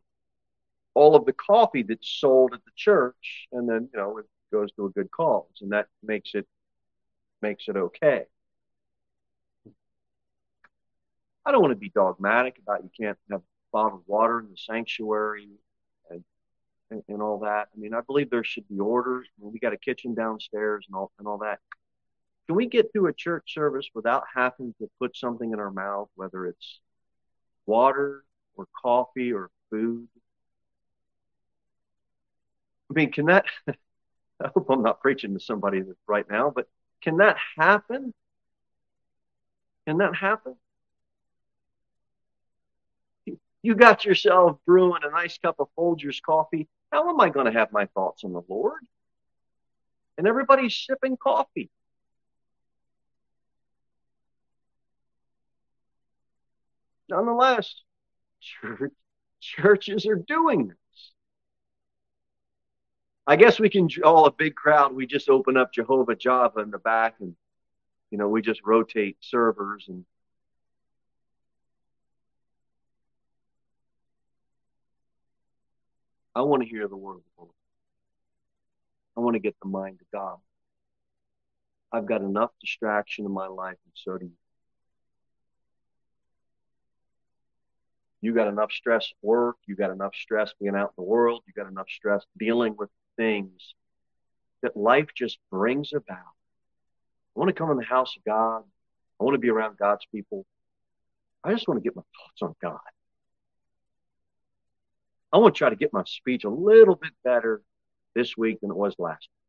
all 0.93 1.15
of 1.15 1.25
the 1.25 1.31
coffee 1.31 1.83
that's 1.83 2.09
sold 2.09 2.53
at 2.53 2.65
the 2.65 2.71
church, 2.75 3.47
and 3.53 3.69
then 3.69 3.87
you 3.93 3.97
know 3.97 4.17
it 4.17 4.25
goes 4.51 4.73
to 4.73 4.87
a 4.87 4.89
good 4.89 5.09
cause, 5.09 5.45
and 5.61 5.71
that 5.71 5.87
makes 6.03 6.35
it 6.35 6.45
makes 7.41 7.69
it 7.69 7.77
okay. 7.77 8.25
I 11.45 11.51
don't 11.53 11.61
want 11.61 11.71
to 11.71 11.79
be 11.79 11.89
dogmatic 11.95 12.59
about 12.61 12.83
you 12.83 12.89
can't 12.99 13.17
have 13.31 13.41
bottled 13.71 14.03
water 14.05 14.41
in 14.41 14.49
the 14.49 14.57
sanctuary 14.57 15.47
and, 16.91 17.03
and 17.07 17.21
all 17.21 17.39
that. 17.39 17.69
I 17.73 17.79
mean, 17.79 17.93
I 17.93 18.01
believe 18.01 18.29
there 18.29 18.43
should 18.43 18.67
be 18.67 18.79
orders. 18.79 19.27
I 19.27 19.43
mean, 19.43 19.53
we 19.53 19.59
got 19.59 19.73
a 19.73 19.77
kitchen 19.77 20.13
downstairs 20.13 20.85
and 20.87 20.95
all 20.95 21.11
and 21.17 21.27
all 21.27 21.39
that. 21.39 21.59
Can 22.47 22.55
we 22.55 22.67
get 22.67 22.91
through 22.91 23.07
a 23.07 23.13
church 23.13 23.53
service 23.53 23.89
without 23.95 24.23
having 24.35 24.75
to 24.79 24.89
put 24.99 25.15
something 25.15 25.51
in 25.51 25.59
our 25.59 25.71
mouth, 25.71 26.09
whether 26.15 26.45
it's 26.45 26.79
water 27.65 28.23
or 28.55 28.67
coffee 28.79 29.31
or 29.31 29.49
food? 29.69 30.07
I 32.89 32.93
mean, 32.93 33.11
can 33.11 33.27
that, 33.27 33.45
I 33.67 34.49
hope 34.53 34.69
I'm 34.69 34.83
not 34.83 34.99
preaching 34.99 35.33
to 35.33 35.39
somebody 35.39 35.81
right 36.07 36.29
now, 36.29 36.51
but 36.53 36.67
can 37.01 37.17
that 37.17 37.37
happen? 37.57 38.13
Can 39.87 39.97
that 39.99 40.15
happen? 40.15 40.55
You 43.63 43.75
got 43.75 44.05
yourself 44.05 44.57
brewing 44.65 45.01
a 45.03 45.11
nice 45.11 45.37
cup 45.37 45.55
of 45.59 45.67
Folgers 45.77 46.21
coffee. 46.21 46.67
How 46.91 47.09
am 47.09 47.19
I 47.19 47.29
going 47.29 47.45
to 47.45 47.51
have 47.51 47.71
my 47.71 47.85
thoughts 47.85 48.23
on 48.23 48.33
the 48.33 48.41
Lord? 48.47 48.81
And 50.17 50.27
everybody's 50.27 50.75
sipping 50.75 51.17
coffee. 51.17 51.69
Nonetheless, 57.09 57.73
church, 58.39 58.93
churches 59.41 60.05
are 60.05 60.15
doing 60.15 60.69
this. 60.69 60.77
I 63.27 63.35
guess 63.35 63.59
we 63.59 63.69
can 63.69 63.87
draw 63.87 64.25
a 64.25 64.31
big 64.31 64.55
crowd. 64.55 64.93
We 64.93 65.05
just 65.05 65.29
open 65.29 65.55
up 65.55 65.73
Jehovah 65.73 66.15
Java 66.15 66.61
in 66.61 66.71
the 66.71 66.79
back 66.79 67.15
and, 67.19 67.35
you 68.09 68.17
know, 68.17 68.27
we 68.27 68.41
just 68.41 68.61
rotate 68.65 69.17
servers 69.21 69.85
and 69.87 70.05
I 76.35 76.41
want 76.41 76.63
to 76.63 76.69
hear 76.69 76.87
the 76.87 76.95
word 76.95 77.17
of 77.17 77.23
the 77.23 77.41
Lord. 77.43 77.53
I 79.17 79.19
want 79.19 79.35
to 79.35 79.39
get 79.39 79.55
the 79.61 79.69
mind 79.69 79.99
of 80.01 80.07
God. 80.11 80.37
I've 81.91 82.05
got 82.05 82.21
enough 82.21 82.51
distraction 82.61 83.25
in 83.25 83.31
my 83.31 83.47
life, 83.47 83.77
and 83.85 83.93
so 83.93 84.17
do 84.17 84.25
you. 84.25 84.31
You 88.21 88.33
got 88.33 88.47
enough 88.47 88.71
stress 88.71 89.11
at 89.11 89.27
work. 89.27 89.57
You 89.65 89.75
got 89.75 89.91
enough 89.91 90.13
stress 90.15 90.53
being 90.59 90.75
out 90.75 90.93
in 90.97 91.03
the 91.03 91.09
world. 91.09 91.43
You 91.47 91.53
got 91.53 91.69
enough 91.69 91.89
stress 91.89 92.23
dealing 92.37 92.75
with 92.77 92.89
things 93.17 93.73
that 94.61 94.77
life 94.77 95.09
just 95.15 95.39
brings 95.49 95.91
about. 95.91 96.17
I 97.35 97.39
want 97.39 97.49
to 97.49 97.53
come 97.53 97.71
in 97.71 97.77
the 97.77 97.83
house 97.83 98.15
of 98.15 98.23
God. 98.23 98.63
I 99.19 99.23
want 99.23 99.33
to 99.33 99.39
be 99.39 99.49
around 99.49 99.77
God's 99.77 100.05
people. 100.13 100.45
I 101.43 101.51
just 101.53 101.67
want 101.67 101.79
to 101.79 101.83
get 101.83 101.95
my 101.95 102.03
thoughts 102.03 102.41
on 102.41 102.55
God. 102.61 102.79
I 105.33 105.37
want 105.37 105.55
to 105.55 105.57
try 105.57 105.69
to 105.69 105.75
get 105.75 105.93
my 105.93 106.03
speech 106.05 106.43
a 106.43 106.49
little 106.49 106.95
bit 106.95 107.11
better 107.23 107.61
this 108.15 108.35
week 108.35 108.59
than 108.61 108.71
it 108.71 108.77
was 108.77 108.95
last 108.99 109.21
week. 109.21 109.41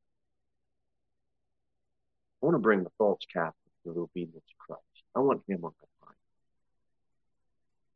I 2.43 2.47
want 2.47 2.55
to 2.55 2.61
bring 2.61 2.85
the 2.85 2.91
false 2.99 3.21
captive 3.33 3.73
to 3.85 3.93
the 3.93 4.01
obedience 4.01 4.37
of 4.37 4.59
Christ. 4.59 5.05
I 5.15 5.21
want 5.21 5.43
him 5.49 5.65
on 5.65 5.73
my 5.81 6.07
mind. 6.07 6.17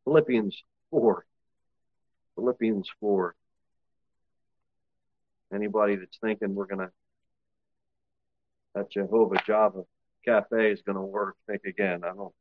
Philippians 0.04 0.62
4. 0.90 1.24
Philippians 2.34 2.88
4. 3.00 3.34
Anybody 5.54 5.96
that's 5.96 6.18
thinking 6.18 6.54
we're 6.54 6.66
going 6.66 6.80
to, 6.80 6.90
that 8.74 8.90
Jehovah 8.90 9.40
Java 9.46 9.82
cafe 10.24 10.72
is 10.72 10.82
going 10.82 10.96
to 10.96 11.02
work, 11.02 11.36
think 11.46 11.62
again. 11.64 12.02
I 12.04 12.08
don't 12.08 12.34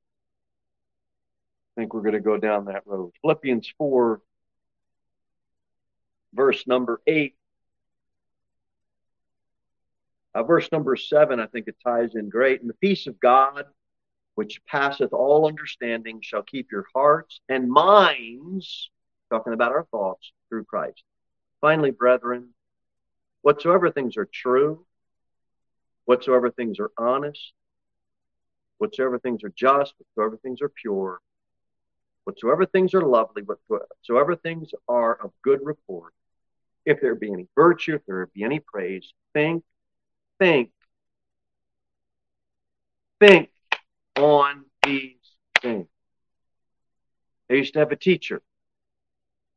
think 1.75 1.93
we're 1.93 2.01
going 2.01 2.13
to 2.13 2.19
go 2.19 2.37
down 2.37 2.65
that 2.65 2.83
road. 2.85 3.11
Philippians 3.21 3.71
4, 3.77 4.21
verse 6.35 6.67
number 6.67 7.01
8. 7.07 7.35
Uh, 10.33 10.43
verse 10.43 10.69
number 10.71 10.95
7, 10.97 11.39
I 11.39 11.47
think 11.47 11.67
it 11.67 11.77
ties 11.83 12.15
in 12.15 12.29
great. 12.29 12.59
And 12.61 12.69
the 12.69 12.75
peace 12.75 13.07
of 13.07 13.19
God, 13.19 13.65
which 14.35 14.63
passeth 14.65 15.13
all 15.13 15.47
understanding, 15.47 16.19
shall 16.21 16.43
keep 16.43 16.71
your 16.71 16.85
hearts 16.93 17.39
and 17.47 17.69
minds, 17.69 18.89
talking 19.29 19.53
about 19.53 19.71
our 19.71 19.85
thoughts, 19.91 20.33
through 20.49 20.65
Christ. 20.65 21.03
Finally, 21.61 21.91
brethren, 21.91 22.49
whatsoever 23.41 23.89
things 23.91 24.17
are 24.17 24.29
true, 24.31 24.85
whatsoever 26.03 26.51
things 26.51 26.79
are 26.79 26.91
honest, 26.97 27.53
whatsoever 28.77 29.19
things 29.19 29.43
are 29.43 29.53
just, 29.55 29.93
whatsoever 29.97 30.37
things 30.37 30.61
are 30.61 30.69
pure, 30.69 31.19
whatsoever 32.25 32.65
things 32.65 32.93
are 32.93 33.05
lovely, 33.05 33.43
whatsoever 33.43 34.35
things 34.35 34.71
are 34.87 35.15
of 35.15 35.31
good 35.43 35.59
report, 35.63 36.13
if 36.85 37.01
there 37.01 37.15
be 37.15 37.31
any 37.31 37.47
virtue, 37.55 37.95
if 37.95 38.05
there 38.05 38.27
be 38.33 38.43
any 38.43 38.59
praise, 38.59 39.11
think, 39.33 39.63
think, 40.39 40.71
think 43.19 43.49
on 44.17 44.65
these 44.85 45.17
things. 45.61 45.87
I 47.49 47.53
used 47.53 47.73
to 47.73 47.79
have 47.79 47.91
a 47.91 47.95
teacher, 47.95 48.41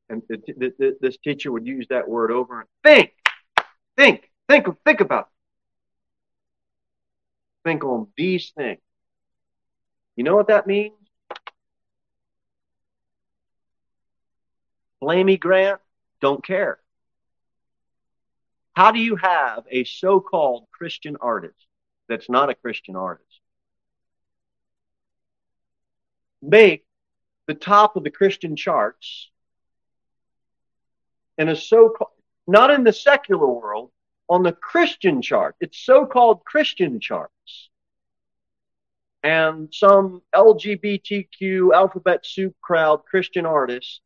and 0.09 0.23
this 0.29 1.17
teacher 1.19 1.53
would 1.53 1.67
use 1.67 1.87
that 1.91 2.09
word 2.09 2.31
over 2.31 2.61
and 2.61 2.69
think, 2.83 3.13
think, 3.97 4.31
think, 4.49 4.67
think 4.85 5.01
about 5.01 5.21
it. 5.21 5.39
Think 7.69 7.85
on 7.85 8.07
these 8.17 8.51
things. 8.57 8.81
You 10.17 10.25
know 10.25 10.37
what 10.37 10.49
that 10.49 10.67
means? 10.67 10.95
Flamy 15.01 15.37
Grant, 15.37 15.81
don't 16.21 16.45
care. 16.45 16.79
How 18.79 18.93
do 18.93 19.01
you 19.01 19.17
have 19.17 19.65
a 19.73 19.83
so 19.83 20.21
called 20.21 20.69
Christian 20.71 21.17
artist 21.21 21.67
that's 22.09 22.31
not 22.31 22.49
a 22.49 22.55
Christian 22.55 22.95
artist 22.95 23.41
make 26.41 26.87
the 27.49 27.55
top 27.55 27.97
of 27.97 28.05
the 28.05 28.11
Christian 28.13 28.55
charts 28.55 29.31
and 31.39 31.51
a 31.51 31.57
so 31.57 31.89
called 31.89 32.13
not 32.47 32.71
in 32.71 32.85
the 32.85 32.93
secular 32.93 33.49
world, 33.49 33.91
on 34.29 34.45
the 34.45 34.53
Christian 34.53 35.23
chart. 35.23 35.57
It's 35.61 35.79
so-called 35.79 36.45
Christian 36.45 37.01
charts. 37.01 37.71
And 39.25 39.75
some 39.75 40.23
LGBTQ 40.33 41.75
alphabet 41.75 42.25
soup 42.25 42.55
crowd 42.63 43.05
Christian 43.07 43.45
artists 43.45 44.01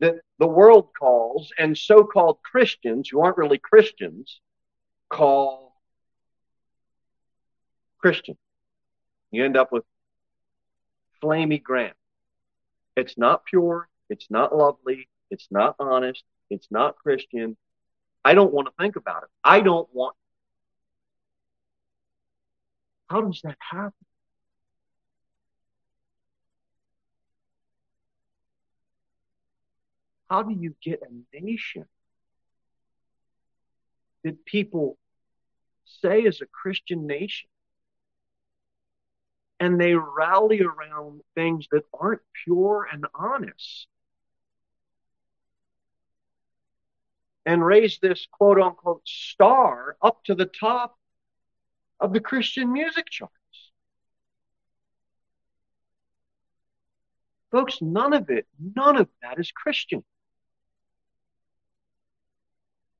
that 0.00 0.16
the 0.38 0.46
world 0.46 0.90
calls 0.98 1.50
and 1.58 1.76
so-called 1.76 2.38
Christians 2.42 3.08
who 3.08 3.20
aren't 3.20 3.36
really 3.36 3.58
Christians 3.58 4.40
call 5.08 5.74
Christian. 7.98 8.36
You 9.30 9.44
end 9.44 9.56
up 9.56 9.72
with 9.72 9.84
Flamy 11.20 11.58
Grant. 11.58 11.96
It's 12.96 13.18
not 13.18 13.44
pure. 13.44 13.88
It's 14.08 14.30
not 14.30 14.56
lovely. 14.56 15.08
It's 15.30 15.48
not 15.50 15.76
honest. 15.78 16.24
It's 16.50 16.68
not 16.70 16.96
Christian. 16.96 17.56
I 18.24 18.34
don't 18.34 18.52
want 18.52 18.68
to 18.68 18.74
think 18.78 18.96
about 18.96 19.24
it. 19.24 19.28
I 19.44 19.60
don't 19.60 19.88
want. 19.92 20.16
How 23.08 23.22
does 23.22 23.40
that 23.42 23.58
happen? 23.58 23.92
How 30.30 30.42
do 30.42 30.54
you 30.54 30.74
get 30.82 31.02
a 31.02 31.40
nation 31.40 31.86
that 34.24 34.44
people 34.44 34.98
say 35.84 36.20
is 36.20 36.40
a 36.40 36.46
Christian 36.46 37.06
nation 37.06 37.48
and 39.58 39.80
they 39.80 39.94
rally 39.94 40.60
around 40.60 41.22
things 41.34 41.66
that 41.72 41.84
aren't 41.92 42.20
pure 42.44 42.86
and 42.92 43.06
honest? 43.14 43.88
and 47.48 47.64
raise 47.64 47.98
this 48.02 48.28
quote 48.30 48.60
unquote 48.60 49.00
star 49.08 49.96
up 50.02 50.22
to 50.22 50.34
the 50.34 50.44
top 50.44 50.98
of 51.98 52.12
the 52.12 52.20
Christian 52.20 52.70
music 52.70 53.08
charts. 53.08 53.32
Folks, 57.50 57.78
none 57.80 58.12
of 58.12 58.28
it, 58.28 58.46
none 58.76 58.98
of 58.98 59.08
that 59.22 59.40
is 59.40 59.50
Christian. 59.50 60.04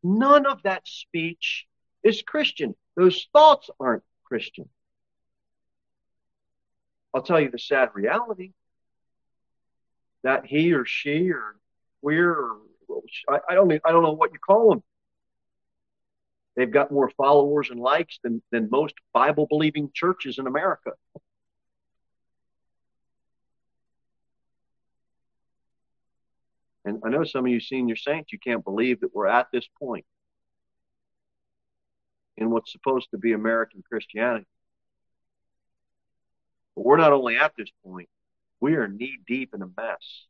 None 0.03 0.47
of 0.47 0.63
that 0.63 0.87
speech 0.87 1.67
is 2.03 2.23
Christian. 2.23 2.75
Those 2.97 3.27
thoughts 3.33 3.71
aren't 3.81 4.05
Christian. 4.25 4.69
I'll 7.15 7.23
tell 7.23 7.41
you 7.41 7.51
the 7.51 7.59
sad 7.59 7.91
reality 7.95 8.53
that 10.23 10.47
he 10.47 10.73
or 10.73 10.85
she 10.85 11.31
or 11.31 11.57
queer 12.01 12.33
or 12.33 12.59
I, 13.29 13.39
I 13.51 13.55
don't 13.55 13.71
I 13.85 13.93
don't 13.93 14.03
know 14.03 14.13
what 14.13 14.33
you 14.33 14.39
call 14.39 14.71
them. 14.71 14.83
They've 16.57 16.71
got 16.71 16.91
more 16.91 17.11
followers 17.17 17.71
and 17.71 17.81
likes 17.81 18.19
than 18.23 18.43
than 18.51 18.69
most 18.71 18.95
Bible 19.13 19.47
believing 19.47 19.91
churches 19.95 20.39
in 20.39 20.47
America. 20.47 20.93
And 26.89 27.03
I 27.05 27.09
know 27.11 27.25
some 27.25 27.45
of 27.45 27.53
you 27.53 27.61
senior 27.61 27.97
saints, 27.97 28.33
you 28.33 28.39
can't 28.39 28.65
believe 28.65 29.01
that 29.01 29.15
we're 29.15 29.27
at 29.27 29.49
this 29.53 29.69
point 29.79 30.05
in 32.37 32.51
what's 32.51 32.73
supposed 32.73 33.11
to 33.11 33.19
be 33.19 33.33
American 33.33 33.83
Christianity. 33.89 34.47
But 36.75 36.85
we're 36.85 36.97
not 36.97 37.13
only 37.13 37.37
at 37.37 37.53
this 37.59 37.69
point, 37.85 38.09
we 38.61 38.75
are 38.75 38.89
knee 38.89 39.19
deep 39.27 39.55
in 39.55 39.63
a 39.63 39.69
mess 39.77 40.29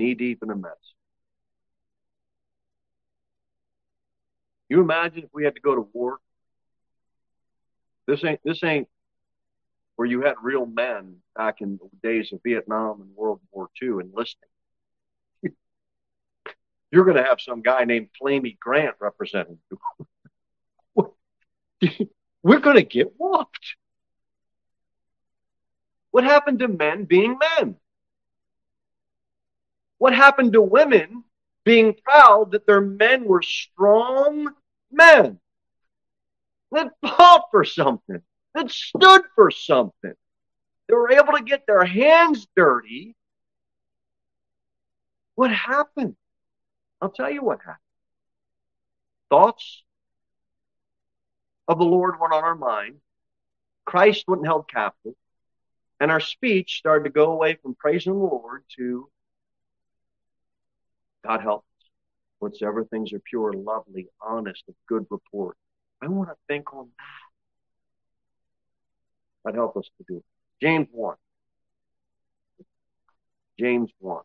knee 0.00 0.14
deep 0.14 0.42
in 0.42 0.50
a 0.50 0.56
mess. 0.56 0.94
You 4.68 4.80
imagine 4.80 5.24
if 5.24 5.30
we 5.32 5.44
had 5.44 5.54
to 5.56 5.60
go 5.60 5.74
to 5.74 5.88
war? 5.92 6.18
This 8.06 8.24
ain't 8.24 8.40
this 8.44 8.64
ain't 8.64 8.88
where 9.96 10.08
you 10.08 10.22
had 10.22 10.36
real 10.42 10.64
men 10.64 11.16
back 11.36 11.60
in 11.60 11.78
the 11.78 12.08
days 12.08 12.32
of 12.32 12.40
Vietnam 12.42 13.02
and 13.02 13.14
World 13.14 13.40
War 13.52 13.68
II 13.80 13.88
enlisting. 14.00 14.48
You're 16.90 17.04
going 17.04 17.16
to 17.16 17.24
have 17.24 17.40
some 17.40 17.62
guy 17.62 17.84
named 17.84 18.08
Flamy 18.18 18.58
Grant 18.60 18.96
representing 19.00 19.58
you. 19.70 19.78
We're 22.42 22.58
going 22.58 22.76
to 22.76 22.82
get 22.82 23.12
whooped. 23.18 23.76
What 26.10 26.24
happened 26.24 26.58
to 26.60 26.68
men 26.68 27.04
being 27.04 27.38
men? 27.58 27.76
What 29.98 30.14
happened 30.14 30.54
to 30.54 30.62
women 30.62 31.24
being 31.64 31.94
proud 32.04 32.52
that 32.52 32.66
their 32.66 32.80
men 32.80 33.24
were 33.24 33.42
strong 33.42 34.48
men 34.90 35.38
that 36.72 36.88
fought 37.02 37.44
for 37.50 37.64
something, 37.64 38.22
that 38.54 38.70
stood 38.70 39.22
for 39.34 39.50
something? 39.50 40.14
They 40.88 40.94
were 40.94 41.12
able 41.12 41.34
to 41.34 41.44
get 41.44 41.66
their 41.66 41.84
hands 41.84 42.48
dirty. 42.56 43.14
What 45.36 45.52
happened? 45.52 46.16
I'll 47.00 47.10
tell 47.10 47.30
you 47.30 47.42
what 47.42 47.60
happened. 47.60 47.78
Thoughts 49.30 49.82
of 51.68 51.78
the 51.78 51.84
Lord 51.84 52.20
went 52.20 52.32
on 52.32 52.44
our 52.44 52.56
mind. 52.56 52.96
Christ 53.84 54.24
wasn't 54.26 54.46
held 54.46 54.68
captive. 54.68 55.14
And 56.00 56.10
our 56.10 56.20
speech 56.20 56.78
started 56.78 57.04
to 57.04 57.10
go 57.10 57.32
away 57.32 57.56
from 57.62 57.74
praising 57.74 58.14
the 58.14 58.18
Lord 58.18 58.64
to 58.76 59.08
God 61.24 61.42
help 61.42 61.60
us. 61.60 61.86
Whatsoever 62.38 62.84
things 62.84 63.12
are 63.12 63.20
pure, 63.20 63.52
lovely, 63.52 64.08
honest, 64.20 64.64
of 64.68 64.74
good 64.88 65.06
report. 65.10 65.56
I 66.02 66.08
want 66.08 66.30
to 66.30 66.36
think 66.48 66.72
on 66.72 66.88
that. 69.44 69.52
God 69.52 69.54
help 69.56 69.76
us 69.76 69.90
to 69.98 70.04
do 70.08 70.16
it. 70.16 70.24
James 70.62 70.88
1. 70.90 71.16
James 73.58 73.90
1. 73.98 74.22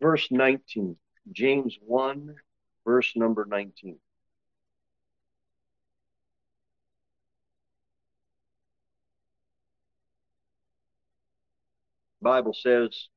Verse 0.00 0.28
19. 0.30 0.96
James 1.32 1.78
1, 1.86 2.34
verse 2.84 3.12
number 3.14 3.44
19. 3.44 3.98
Bible 12.22 12.54
says, 12.54 13.08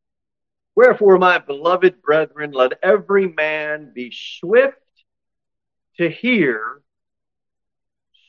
Wherefore, 0.76 1.18
my 1.18 1.38
beloved 1.38 2.02
brethren, 2.02 2.52
let 2.52 2.74
every 2.82 3.28
man 3.28 3.92
be 3.94 4.12
swift 4.12 4.78
to 5.98 6.10
hear, 6.10 6.82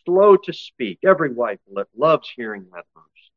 slow 0.05 0.37
to 0.37 0.53
speak. 0.53 0.99
Every 1.05 1.33
wife 1.33 1.61
loves 1.97 2.31
hearing 2.35 2.67
that 2.75 2.85
verse. 2.95 3.31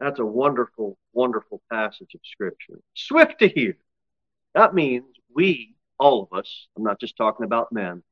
That's 0.00 0.18
a 0.18 0.26
wonderful, 0.26 0.98
wonderful 1.12 1.62
passage 1.70 2.14
of 2.14 2.20
Scripture. 2.24 2.80
Swift 2.94 3.38
to 3.38 3.48
hear. 3.48 3.76
That 4.54 4.74
means 4.74 5.04
we, 5.34 5.74
all 5.98 6.22
of 6.22 6.38
us, 6.38 6.68
I'm 6.76 6.84
not 6.84 7.00
just 7.00 7.16
talking 7.16 7.44
about 7.44 7.72
men, 7.72 8.02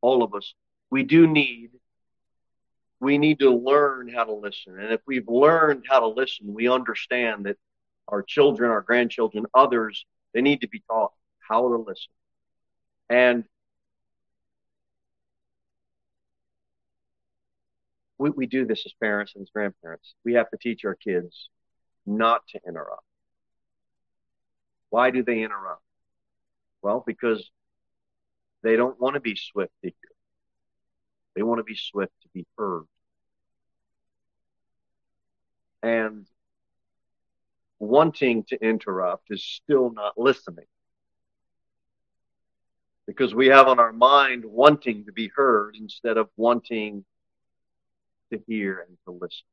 all 0.00 0.22
of 0.22 0.34
us, 0.34 0.54
we 0.90 1.04
do 1.04 1.26
need 1.26 1.70
we 3.00 3.16
need 3.16 3.38
to 3.38 3.50
learn 3.50 4.08
how 4.08 4.24
to 4.24 4.32
listen. 4.32 4.78
And 4.78 4.92
if 4.92 5.00
we've 5.06 5.26
learned 5.26 5.84
how 5.88 6.00
to 6.00 6.06
listen, 6.06 6.52
we 6.52 6.68
understand 6.68 7.46
that 7.46 7.56
our 8.08 8.22
children, 8.22 8.70
our 8.70 8.82
grandchildren, 8.82 9.46
others, 9.54 10.04
they 10.34 10.42
need 10.42 10.60
to 10.60 10.68
be 10.68 10.82
taught 10.86 11.12
how 11.38 11.68
to 11.68 11.76
listen. 11.76 12.12
And 13.08 13.44
we, 18.18 18.30
we 18.30 18.46
do 18.46 18.66
this 18.66 18.84
as 18.84 18.92
parents 19.00 19.32
and 19.34 19.42
as 19.42 19.50
grandparents. 19.50 20.14
We 20.24 20.34
have 20.34 20.50
to 20.50 20.58
teach 20.58 20.84
our 20.84 20.94
kids 20.94 21.48
not 22.04 22.46
to 22.48 22.60
interrupt. 22.68 23.02
Why 24.90 25.10
do 25.10 25.22
they 25.22 25.42
interrupt? 25.42 25.82
Well, 26.82 27.02
because 27.06 27.48
they 28.62 28.76
don't 28.76 29.00
want 29.00 29.14
to 29.14 29.20
be 29.20 29.36
swift 29.36 29.72
to 29.82 29.88
hear. 29.88 30.10
They 31.34 31.42
want 31.42 31.58
to 31.58 31.64
be 31.64 31.76
swift 31.76 32.12
to 32.22 32.28
be 32.34 32.46
heard. 32.58 32.84
And 35.82 36.26
wanting 37.78 38.44
to 38.44 38.62
interrupt 38.62 39.30
is 39.30 39.42
still 39.42 39.90
not 39.90 40.18
listening. 40.18 40.66
Because 43.06 43.34
we 43.34 43.46
have 43.46 43.66
on 43.66 43.78
our 43.78 43.92
mind 43.92 44.44
wanting 44.44 45.06
to 45.06 45.12
be 45.12 45.30
heard 45.34 45.76
instead 45.76 46.16
of 46.16 46.28
wanting 46.36 47.04
to 48.32 48.40
hear 48.46 48.84
and 48.86 48.96
to 49.06 49.12
listen. 49.12 49.46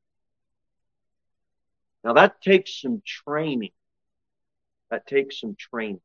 Now 2.04 2.12
that 2.12 2.40
takes 2.42 2.80
some 2.80 3.02
training. 3.04 3.70
That 4.90 5.06
takes 5.06 5.40
some 5.40 5.54
training. 5.58 6.00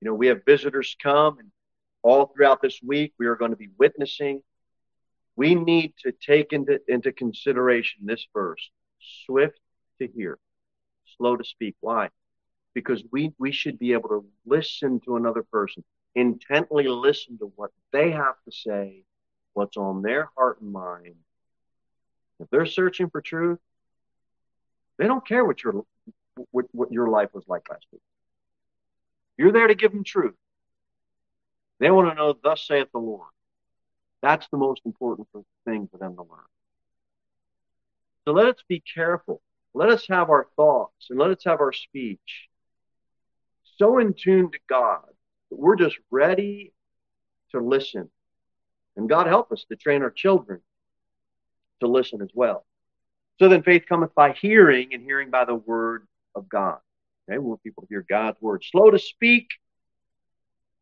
You 0.00 0.06
know, 0.06 0.14
we 0.14 0.28
have 0.28 0.44
visitors 0.44 0.96
come 1.02 1.38
and 1.38 1.50
all 2.02 2.26
throughout 2.26 2.62
this 2.62 2.80
week, 2.82 3.12
we 3.18 3.26
are 3.26 3.36
going 3.36 3.50
to 3.50 3.56
be 3.56 3.68
witnessing. 3.78 4.42
We 5.36 5.54
need 5.54 5.94
to 6.04 6.12
take 6.12 6.52
into, 6.52 6.80
into 6.88 7.12
consideration 7.12 8.00
this 8.04 8.26
verse 8.32 8.70
swift 9.26 9.58
to 10.00 10.08
hear, 10.08 10.38
slow 11.16 11.36
to 11.36 11.44
speak. 11.44 11.76
Why? 11.80 12.08
Because 12.74 13.02
we, 13.12 13.32
we 13.38 13.52
should 13.52 13.78
be 13.78 13.92
able 13.92 14.08
to 14.10 14.24
listen 14.46 15.00
to 15.00 15.16
another 15.16 15.42
person, 15.42 15.84
intently 16.14 16.88
listen 16.88 17.38
to 17.38 17.52
what 17.56 17.70
they 17.92 18.10
have 18.10 18.34
to 18.44 18.52
say, 18.52 19.02
what's 19.54 19.76
on 19.76 20.02
their 20.02 20.30
heart 20.36 20.60
and 20.60 20.72
mind. 20.72 21.16
If 22.40 22.48
they're 22.50 22.66
searching 22.66 23.10
for 23.10 23.20
truth, 23.20 23.58
they 24.98 25.06
don't 25.06 25.26
care 25.26 25.44
what 25.44 25.62
your 25.62 25.84
what, 26.50 26.66
what 26.72 26.92
your 26.92 27.08
life 27.08 27.30
was 27.32 27.44
like 27.48 27.68
last 27.70 27.86
week. 27.92 28.02
You're 29.36 29.52
there 29.52 29.68
to 29.68 29.74
give 29.74 29.92
them 29.92 30.04
truth. 30.04 30.34
They 31.80 31.90
want 31.90 32.10
to 32.10 32.14
know, 32.14 32.34
thus 32.42 32.66
saith 32.66 32.88
the 32.92 32.98
Lord. 32.98 33.28
That's 34.20 34.48
the 34.48 34.56
most 34.56 34.82
important 34.84 35.28
thing 35.64 35.88
for 35.90 35.98
them 35.98 36.16
to 36.16 36.22
learn. 36.22 36.40
So 38.24 38.32
let 38.32 38.46
us 38.46 38.62
be 38.68 38.82
careful. 38.94 39.40
Let 39.74 39.90
us 39.90 40.06
have 40.08 40.28
our 40.28 40.48
thoughts 40.56 41.06
and 41.08 41.18
let 41.18 41.30
us 41.30 41.42
have 41.44 41.60
our 41.60 41.72
speech 41.72 42.48
so 43.78 43.98
in 43.98 44.12
tune 44.12 44.50
to 44.50 44.58
God 44.68 45.06
that 45.50 45.58
we're 45.58 45.76
just 45.76 45.96
ready 46.10 46.72
to 47.52 47.60
listen. 47.60 48.10
And 48.96 49.08
God 49.08 49.28
help 49.28 49.52
us 49.52 49.64
to 49.68 49.76
train 49.76 50.02
our 50.02 50.10
children 50.10 50.60
to 51.80 51.86
listen 51.86 52.20
as 52.20 52.30
well. 52.34 52.66
So 53.38 53.48
then 53.48 53.62
faith 53.62 53.84
cometh 53.88 54.14
by 54.16 54.32
hearing, 54.32 54.92
and 54.92 55.02
hearing 55.02 55.30
by 55.30 55.44
the 55.44 55.54
word 55.54 56.06
of 56.38 56.48
God. 56.48 56.78
Okay, 57.28 57.38
we 57.38 57.44
want 57.44 57.62
people 57.62 57.82
to 57.82 57.88
hear 57.88 58.04
God's 58.08 58.40
word. 58.40 58.64
Slow 58.64 58.90
to 58.90 58.98
speak. 58.98 59.48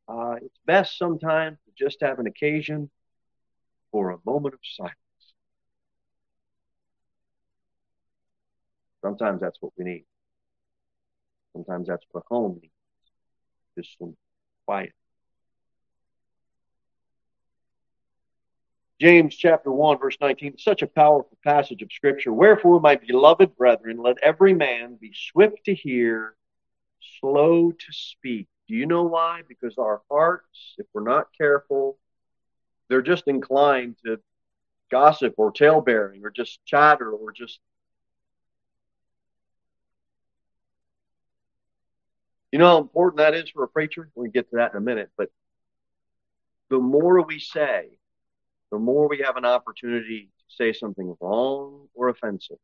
Uh, 0.09 0.37
it's 0.41 0.59
best 0.65 0.97
sometimes 0.97 1.59
to 1.67 1.85
just 1.85 2.01
have 2.01 2.21
an 2.21 2.27
occasion 2.27 2.89
for 3.91 4.11
a 4.11 4.19
moment 4.25 4.55
of 4.55 4.61
silence. 4.63 4.95
Sometimes 9.03 9.41
that's 9.41 9.59
what 9.61 9.73
we 9.77 9.85
need. 9.85 10.05
Sometimes 11.53 11.89
that's 11.89 12.05
what 12.13 12.25
home 12.29 12.61
needs. 12.63 12.73
Just 13.77 13.99
some 13.99 14.17
quiet. 14.67 14.93
James 18.99 19.37
chapter 19.37 19.71
1, 19.71 19.99
verse 19.99 20.17
19, 20.21 20.57
such 20.59 20.81
a 20.81 20.87
powerful 20.87 21.37
passage 21.45 21.83
of 21.83 21.93
scripture. 21.93 22.33
Wherefore, 22.33 22.81
my 22.81 22.97
beloved 22.97 23.55
brethren, 23.57 23.99
let 23.99 24.17
every 24.23 24.55
man 24.55 24.97
be 24.99 25.13
swift 25.15 25.65
to 25.67 25.75
hear, 25.75 26.35
slow 27.21 27.73
to 27.73 27.93
speak. 27.93 28.49
Do 28.69 28.75
you 28.75 28.87
know 28.87 29.03
why? 29.03 29.43
Because 29.47 29.77
our 29.77 30.01
hearts, 30.11 30.75
if 30.79 30.87
we're 30.95 31.03
not 31.03 31.29
careful, 31.37 31.99
they're 32.89 33.03
just 33.03 33.29
inclined 33.29 33.97
to 34.07 34.19
gossip 34.91 35.35
or 35.37 35.53
talebearing 35.53 36.25
or 36.25 36.31
just 36.31 36.65
chatter 36.65 37.11
or 37.11 37.33
just. 37.33 37.61
You 42.51 42.59
know 42.59 42.69
how 42.69 42.79
important 42.79 43.19
that 43.19 43.35
is 43.35 43.51
for 43.51 43.65
a 43.65 43.69
preacher? 43.69 44.09
We 44.15 44.27
can 44.27 44.31
get 44.31 44.51
to 44.51 44.57
that 44.57 44.73
in 44.73 44.79
a 44.79 44.81
minute, 44.81 45.11
but 45.19 45.31
the 46.71 46.79
more 46.79 47.21
we 47.23 47.39
say, 47.39 47.99
the 48.77 48.83
more 48.83 49.09
we 49.09 49.23
have 49.25 49.39
an 49.39 49.47
opportunity 49.47 50.29
to 50.39 50.55
say 50.55 50.71
something 50.71 51.17
wrong 51.19 51.89
or 51.95 52.11
offensive. 52.11 52.59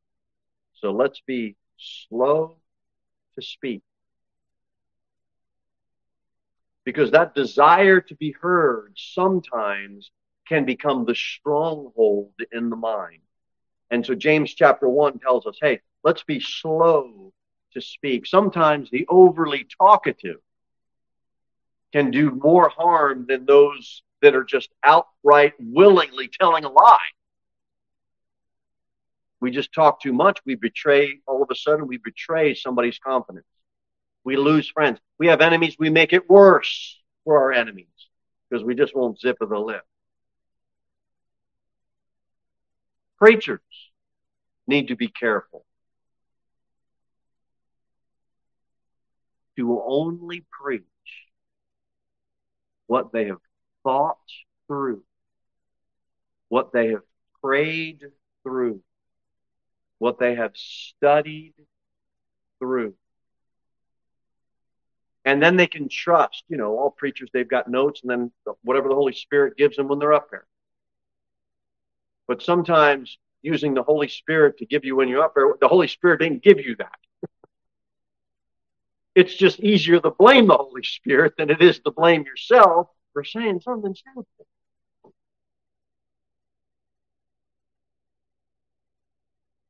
So 0.75 0.92
let's 0.92 1.22
be 1.27 1.57
slow 1.79 2.59
to 3.35 3.40
speak. 3.40 3.81
Because 6.85 7.12
that 7.12 7.35
desire 7.35 8.03
to 8.03 8.14
be 8.14 8.33
heard 8.33 8.92
sometimes 8.94 10.11
can 10.46 10.66
become 10.66 11.07
the 11.07 11.14
stronghold 11.14 12.35
in 12.53 12.68
the 12.68 12.77
mind. 12.77 13.22
And 13.90 14.05
so 14.05 14.14
James 14.14 14.53
chapter 14.53 14.90
1 14.90 15.18
tells 15.18 15.46
us 15.46 15.57
hey, 15.62 15.81
let's 16.05 16.25
be 16.25 16.40
slow 16.40 17.33
to 17.72 17.81
speak. 17.81 18.27
Sometimes 18.27 18.90
the 18.90 19.07
overly 19.09 19.66
talkative 19.81 20.42
can 21.90 22.11
do 22.11 22.33
more 22.33 22.68
harm 22.68 23.25
than 23.27 23.46
those 23.46 24.03
that 24.22 24.35
are 24.35 24.44
just 24.44 24.70
outright 24.85 25.52
willingly 25.58 26.28
telling 26.28 26.64
a 26.64 26.70
lie. 26.70 26.98
We 29.40 29.50
just 29.50 29.74
talk 29.74 30.00
too 30.00 30.12
much. 30.12 30.38
We 30.46 30.54
betray, 30.54 31.18
all 31.26 31.42
of 31.42 31.48
a 31.50 31.56
sudden, 31.56 31.88
we 31.88 31.98
betray 31.98 32.54
somebody's 32.54 32.98
confidence. 32.98 33.46
We 34.24 34.37
lose 34.37 34.70
friends. 34.70 35.00
We 35.18 35.26
have 35.26 35.40
enemies. 35.40 35.74
We 35.78 35.90
make 35.90 36.12
it 36.12 36.30
worse 36.30 36.98
for 37.24 37.42
our 37.42 37.52
enemies 37.52 37.87
because 38.48 38.64
we 38.64 38.76
just 38.76 38.94
won't 38.94 39.18
zip 39.18 39.38
of 39.40 39.48
the 39.48 39.58
lip. 39.58 39.82
Preachers 43.18 43.61
need 44.68 44.88
to 44.88 44.96
be 44.96 45.08
careful 45.08 45.64
to 49.56 49.82
only 49.85 50.44
preach 50.50 50.82
what 52.87 53.12
they 53.12 53.26
have 53.26 53.38
thought 53.83 54.18
through, 54.66 55.03
what 56.49 56.73
they 56.73 56.88
have 56.88 57.03
prayed 57.42 58.05
through, 58.42 58.81
what 59.99 60.18
they 60.18 60.35
have 60.35 60.53
studied 60.55 61.55
through. 62.59 62.95
And 65.25 65.42
then 65.42 65.57
they 65.57 65.66
can 65.66 65.88
trust, 65.88 66.45
you 66.49 66.57
know, 66.57 66.79
all 66.79 66.90
preachers, 66.90 67.31
they've 67.33 67.49
got 67.49 67.71
notes 67.71 68.01
and 68.03 68.11
then 68.11 68.33
whatever 68.62 68.88
the 68.88 68.95
Holy 68.95 69.12
Spirit 69.12 69.57
gives 69.57 69.77
them 69.77 69.88
when 69.88 69.99
they're 69.99 70.12
up 70.12 70.31
there. 70.31 70.47
But 72.27 72.42
sometimes 72.42 73.18
using 73.42 73.75
the 73.75 73.83
Holy 73.83 74.09
Spirit 74.09 74.59
to 74.59 74.66
give 74.66 74.85
you 74.85 74.97
when 74.97 75.09
you're 75.09 75.23
up 75.23 75.35
there, 75.35 75.55
the 75.61 75.68
Holy 75.68 75.88
Spirit 75.88 76.21
didn't 76.21 76.42
give 76.42 76.61
you 76.61 76.77
that. 76.77 76.99
it's 79.14 79.35
just 79.35 79.61
easier 79.61 80.01
to 80.01 80.11
blame 80.11 80.47
the 80.47 80.57
Holy 80.57 80.83
Spirit 80.83 81.35
than 81.37 81.51
it 81.51 81.61
is 81.61 81.79
to 81.81 81.90
blame 81.90 82.25
yourself 82.25 82.88
for 83.12 83.25
saying 83.25 83.61
something 83.61 83.94
stupid. 83.94 84.27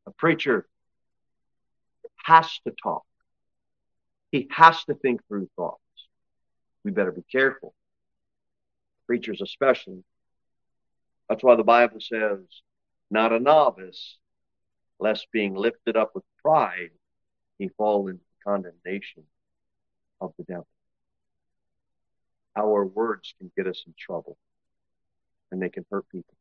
A 0.07 0.11
preacher 0.13 0.67
has 2.25 2.61
to 2.67 2.73
talk. 2.83 3.05
He 4.31 4.49
has 4.51 4.85
to 4.85 4.95
think 4.95 5.27
through 5.27 5.49
thoughts. 5.57 5.81
We 6.85 6.91
better 6.91 7.13
be 7.13 7.25
careful. 7.31 7.75
Preachers, 9.07 9.41
especially. 9.43 10.05
That's 11.29 11.43
why 11.43 11.57
the 11.57 11.65
Bible 11.65 12.01
says, 12.01 12.41
not 13.11 13.33
a 13.33 13.39
novice, 13.39 14.19
lest 14.99 15.27
being 15.33 15.55
lifted 15.55 15.97
up 15.97 16.13
with 16.15 16.25
pride, 16.43 16.91
he 17.59 17.69
fall 17.77 18.09
into 18.09 18.21
the 18.21 18.51
condemnation 18.51 19.25
of 20.21 20.33
the 20.39 20.45
devil 20.45 20.67
our 22.57 22.85
words 22.85 23.35
can 23.39 23.51
get 23.57 23.67
us 23.67 23.83
in 23.87 23.95
trouble 23.99 24.37
and 25.51 25.61
they 25.61 25.69
can 25.69 25.85
hurt 25.91 26.09
people. 26.11 26.35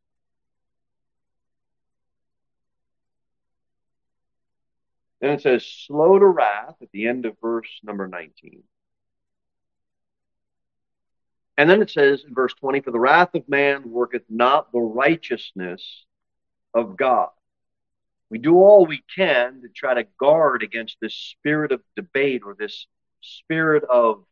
Then 5.19 5.31
it 5.31 5.41
says, 5.41 5.65
slow 5.65 6.17
to 6.17 6.25
wrath 6.25 6.75
at 6.81 6.91
the 6.91 7.07
end 7.07 7.25
of 7.25 7.37
verse 7.41 7.69
number 7.83 8.07
19. 8.07 8.63
And 11.57 11.69
then 11.69 11.81
it 11.81 11.91
says 11.91 12.23
in 12.27 12.33
verse 12.33 12.55
20, 12.55 12.81
For 12.81 12.89
the 12.89 12.99
wrath 12.99 13.35
of 13.35 13.47
man 13.47 13.91
worketh 13.91 14.23
not 14.29 14.71
the 14.71 14.79
righteousness 14.79 16.05
of 16.73 16.97
God. 16.97 17.29
We 18.31 18.39
do 18.39 18.55
all 18.55 18.85
we 18.85 19.03
can 19.15 19.61
to 19.61 19.67
try 19.69 19.93
to 19.93 20.07
guard 20.19 20.63
against 20.63 20.97
this 21.01 21.13
spirit 21.13 21.71
of 21.71 21.81
debate 21.95 22.41
or 22.43 22.55
this 22.57 22.87
spirit 23.21 23.83
of 23.83 24.23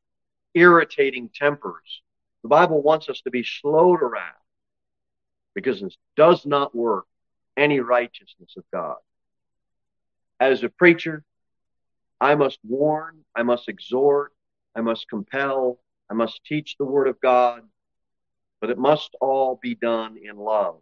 irritating 0.54 1.30
tempers. 1.34 2.02
The 2.44 2.50
Bible 2.50 2.82
wants 2.82 3.10
us 3.10 3.22
to 3.22 3.32
be 3.32 3.44
slow 3.44 3.98
to 3.98 4.06
wrath 4.06 4.34
because 5.56 5.82
this 5.82 5.98
does 6.16 6.46
not 6.46 6.76
work 6.76 7.06
any 7.58 7.80
righteousness 7.80 8.56
of 8.58 8.64
God. 8.72 8.98
As 10.40 10.64
a 10.64 10.70
preacher, 10.70 11.24
I 12.22 12.36
must 12.36 12.60
warn, 12.64 13.26
I 13.36 13.44
must 13.44 13.68
exhort, 13.68 14.34
I 14.76 14.82
must 14.82 15.10
compel, 15.10 15.80
I 16.10 16.14
must 16.14 16.44
teach 16.46 16.76
the 16.78 16.86
Word 16.86 17.08
of 17.08 17.20
God, 17.20 17.64
but 18.62 18.70
it 18.70 18.78
must 18.78 19.16
all 19.20 19.60
be 19.62 19.76
done 19.76 20.18
in 20.22 20.38
love. 20.38 20.78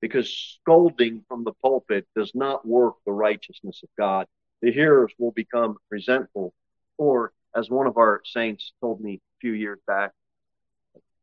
Because 0.00 0.58
scolding 0.60 1.24
from 1.28 1.44
the 1.44 1.52
pulpit 1.62 2.06
does 2.14 2.32
not 2.34 2.66
work 2.66 2.96
the 3.06 3.12
righteousness 3.12 3.82
of 3.82 3.88
God. 3.96 4.26
The 4.60 4.72
hearers 4.72 5.12
will 5.18 5.32
become 5.32 5.76
resentful 5.90 6.52
or 6.98 7.32
as 7.54 7.70
one 7.70 7.86
of 7.86 7.96
our 7.96 8.20
saints 8.24 8.72
told 8.80 9.00
me 9.00 9.14
a 9.14 9.38
few 9.40 9.52
years 9.52 9.78
back, 9.86 10.12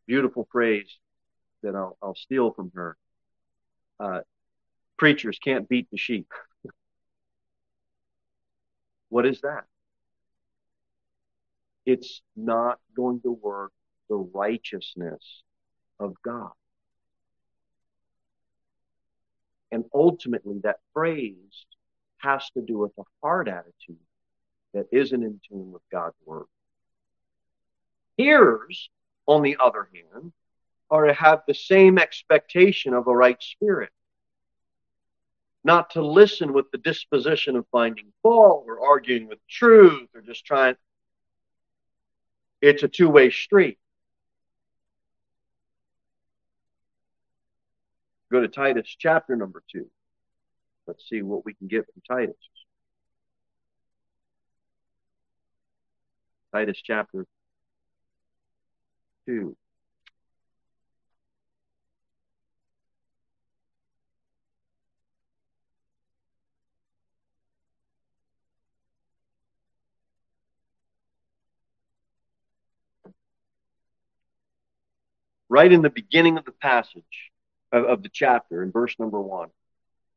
beautiful 0.08 0.48
phrase 0.52 0.98
that 1.64 1.76
I'll, 1.76 1.98
I'll 2.02 2.16
steal 2.16 2.52
from 2.52 2.72
her. 2.76 2.98
Uh, 4.00 4.22
preachers 4.98 5.38
can't 5.44 5.68
beat 5.68 5.88
the 5.92 5.98
sheep. 5.98 6.28
what 9.10 9.26
is 9.26 9.42
that? 9.42 9.66
It's 11.86 12.22
not 12.36 12.80
going 12.96 13.22
to 13.22 13.32
work 13.32 13.74
the 14.10 14.16
righteousness 14.16 15.44
of 16.00 16.16
God. 16.24 16.52
And 19.72 19.86
ultimately, 19.94 20.60
that 20.64 20.80
phrase 20.94 21.66
has 22.18 22.50
to 22.52 22.62
do 22.62 22.78
with 22.78 22.92
a 23.00 23.04
heart 23.22 23.48
attitude 23.48 23.98
that 24.74 24.88
isn't 24.92 25.24
in 25.24 25.40
tune 25.48 25.72
with 25.72 25.82
God's 25.92 26.16
word. 26.26 26.46
Hearers, 28.18 28.90
on 29.26 29.42
the 29.42 29.58
other 29.64 29.90
hand, 29.94 30.32
are 30.90 31.06
to 31.06 31.14
have 31.14 31.42
the 31.48 31.54
same 31.54 31.98
expectation 31.98 32.94
of 32.94 33.08
a 33.08 33.16
right 33.16 33.42
spirit. 33.42 33.90
Not 35.64 35.92
to 35.92 36.06
listen 36.06 36.54
with 36.54 36.72
the 36.72 36.78
disposition 36.78 37.56
of 37.56 37.66
finding 37.72 38.12
fault 38.24 38.66
or 38.68 38.86
arguing 38.86 39.28
with 39.28 39.40
truth 39.48 40.10
or 40.14 40.22
just 40.22 40.46
trying. 40.46 40.76
It's 42.62 42.84
a 42.84 42.88
two 42.88 43.10
way 43.10 43.30
street. 43.30 43.78
Go 48.32 48.42
to 48.42 48.48
Titus 48.48 48.88
chapter 48.98 49.36
number 49.36 49.62
two. 49.72 49.90
Let's 50.88 51.08
see 51.08 51.22
what 51.22 51.46
we 51.46 51.54
can 51.54 51.68
get 51.68 51.86
from 51.86 52.02
Titus. 52.08 52.36
Titus 56.54 56.82
chapter 56.84 57.26
2. 59.26 59.56
Right 75.48 75.72
in 75.72 75.82
the 75.82 75.90
beginning 75.90 76.38
of 76.38 76.46
the 76.46 76.52
passage 76.52 77.04
of, 77.72 77.86
of 77.86 78.04
the 78.04 78.10
chapter, 78.10 78.64
in 78.64 78.72
verse 78.72 78.96
number 79.00 79.22
one, 79.22 79.50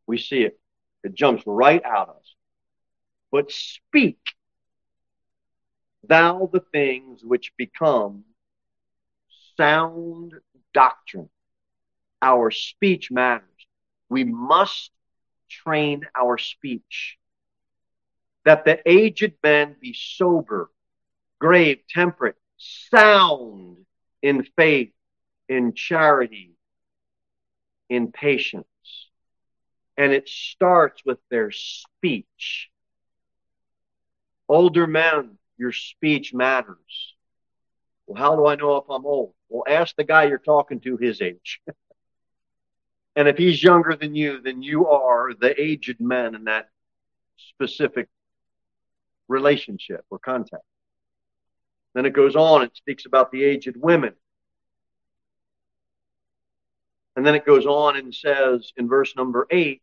we 0.07 0.19
see 0.19 0.43
it. 0.43 0.59
It 1.05 1.15
jumps 1.15 1.43
right 1.47 1.85
out 1.85 2.09
of 2.09 2.17
us. 2.17 2.35
But 3.31 3.53
speak 3.53 4.19
thou 6.09 6.49
the 6.53 6.65
things 6.73 7.23
which 7.25 7.53
become 7.57 8.25
sound 9.57 10.35
doctrine. 10.73 11.29
Our 12.23 12.51
speech 12.51 13.11
matters. 13.11 13.49
We 14.09 14.25
must 14.25 14.91
train 15.49 16.07
our 16.15 16.39
speech. 16.39 17.19
That 18.45 18.65
the 18.65 18.81
aged 18.89 19.35
men 19.43 19.77
be 19.81 19.95
sober, 19.95 20.71
grave, 21.39 21.81
temperate, 21.89 22.37
sound 22.59 23.79
in 24.23 24.47
faith, 24.57 24.93
in 25.49 25.75
charity, 25.75 26.53
in 27.89 28.13
patience. 28.13 28.67
And 29.97 30.13
it 30.13 30.29
starts 30.29 31.03
with 31.05 31.19
their 31.31 31.51
speech. 31.51 32.71
Older 34.49 34.87
men, 34.87 35.39
your 35.57 35.73
speech 35.73 36.35
matters. 36.35 37.15
Well, 38.07 38.21
how 38.21 38.37
do 38.37 38.47
I 38.47 38.57
know 38.57 38.77
if 38.77 38.85
I'm 38.91 39.07
old? 39.07 39.35
Well, 39.49 39.65
ask 39.69 39.95
the 39.97 40.05
guy 40.05 40.25
you're 40.25 40.39
talking 40.39 40.81
to 40.81 40.97
his 40.97 41.21
age. 41.21 41.61
and 43.17 43.29
if 43.29 43.37
he's 43.37 43.63
younger 43.63 43.97
than 43.97 44.15
you, 44.15 44.41
then 44.41 44.63
you 44.63 44.89
are 44.89 45.33
the 45.33 45.61
aged 45.61 46.01
man 46.01 46.35
in 46.35 46.45
that 46.45 46.69
specific 47.37 48.09
relationship 49.29 50.05
or 50.11 50.19
contact. 50.19 50.65
Then 51.95 52.07
it 52.07 52.13
goes 52.13 52.35
on, 52.37 52.63
it 52.63 52.77
speaks 52.77 53.07
about 53.07 53.31
the 53.31 53.45
aged 53.45 53.77
women. 53.77 54.15
And 57.17 57.25
then 57.25 57.37
it 57.37 57.47
goes 57.47 57.65
on 57.65 57.97
and 57.97 58.13
says 58.13 58.73
in 58.77 58.89
verse 58.89 59.15
number 59.17 59.47
eight, 59.51 59.83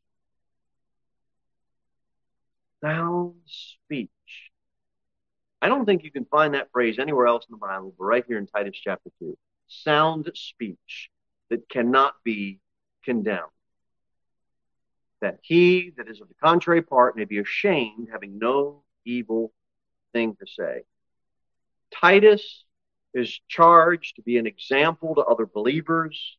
sound 2.84 3.36
speech. 3.45 4.10
I 5.62 5.67
don't 5.67 5.86
think 5.86 6.04
you 6.04 6.12
can 6.12 6.26
find 6.26 6.54
that 6.54 6.71
phrase 6.71 6.97
anywhere 7.00 7.28
else 7.28 7.45
in 7.47 7.54
the 7.54 7.58
Bible, 7.58 7.93
but 7.97 8.04
right 8.04 8.24
here 8.28 8.38
in 8.38 8.47
Titus 8.47 8.78
chapter 8.82 9.10
2. 9.19 9.38
Sound 9.67 10.32
speech 10.34 11.10
that 11.50 11.69
cannot 11.69 12.15
be 12.24 12.60
condemned. 13.06 13.43
That 15.21 15.38
he 15.43 15.93
that 15.97 16.08
is 16.08 16.19
of 16.19 16.30
the 16.30 16.34
contrary 16.41 16.82
part 16.82 17.15
may 17.15 17.26
be 17.26 17.38
ashamed, 17.38 18.10
having 18.12 18.39
no 18.39 18.84
evil 19.06 19.54
thing 20.13 20.36
to 20.39 20.47
say. 20.47 20.82
Titus 21.93 22.65
is 23.13 23.39
charged 23.47 24.15
to 24.15 24.21
be 24.24 24.38
an 24.38 24.47
example 24.47 25.15
to 25.15 25.21
other 25.21 25.45
believers 25.45 26.38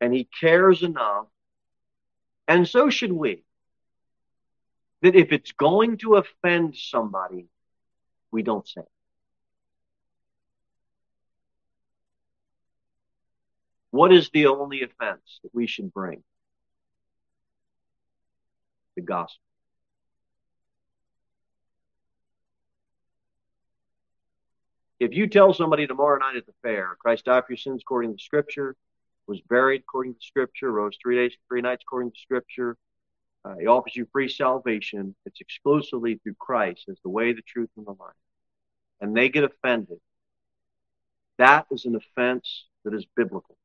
and 0.00 0.14
he 0.14 0.28
cares 0.40 0.82
enough, 0.82 1.26
and 2.48 2.66
so 2.66 2.90
should 2.90 3.12
we, 3.12 3.44
that 5.02 5.14
if 5.14 5.30
it's 5.30 5.52
going 5.52 5.98
to 5.98 6.16
offend 6.16 6.74
somebody, 6.74 7.46
we 8.30 8.42
don't 8.42 8.66
say. 8.66 8.82
What 13.90 14.12
is 14.12 14.30
the 14.30 14.46
only 14.46 14.82
offense 14.82 15.40
that 15.42 15.54
we 15.54 15.66
should 15.66 15.92
bring? 15.92 16.22
The 18.96 19.02
gospel. 19.02 19.40
If 25.00 25.14
you 25.14 25.26
tell 25.28 25.54
somebody 25.54 25.86
tomorrow 25.86 26.18
night 26.18 26.36
at 26.36 26.46
the 26.46 26.52
fair, 26.62 26.94
Christ 26.98 27.24
died 27.24 27.46
for 27.46 27.52
your 27.52 27.56
sins 27.56 27.80
according 27.82 28.16
to 28.16 28.22
Scripture, 28.22 28.76
was 29.26 29.40
buried 29.40 29.80
according 29.80 30.14
to 30.14 30.20
Scripture, 30.20 30.70
rose 30.70 30.96
three 31.02 31.16
days, 31.16 31.32
three 31.48 31.62
nights 31.62 31.82
according 31.86 32.10
to 32.10 32.20
Scripture. 32.20 32.76
Uh, 33.44 33.54
he 33.56 33.66
offers 33.66 33.96
you 33.96 34.06
free 34.12 34.28
salvation. 34.28 35.14
It's 35.24 35.40
exclusively 35.40 36.16
through 36.16 36.34
Christ 36.38 36.84
as 36.90 36.98
the 37.02 37.08
way, 37.08 37.32
the 37.32 37.42
truth, 37.42 37.70
and 37.76 37.86
the 37.86 37.92
life. 37.92 38.14
And 39.00 39.16
they 39.16 39.28
get 39.28 39.44
offended. 39.44 39.98
That 41.38 41.66
is 41.70 41.86
an 41.86 41.96
offense 41.96 42.66
that 42.84 42.92
is 42.92 43.06
biblical. 43.16 43.56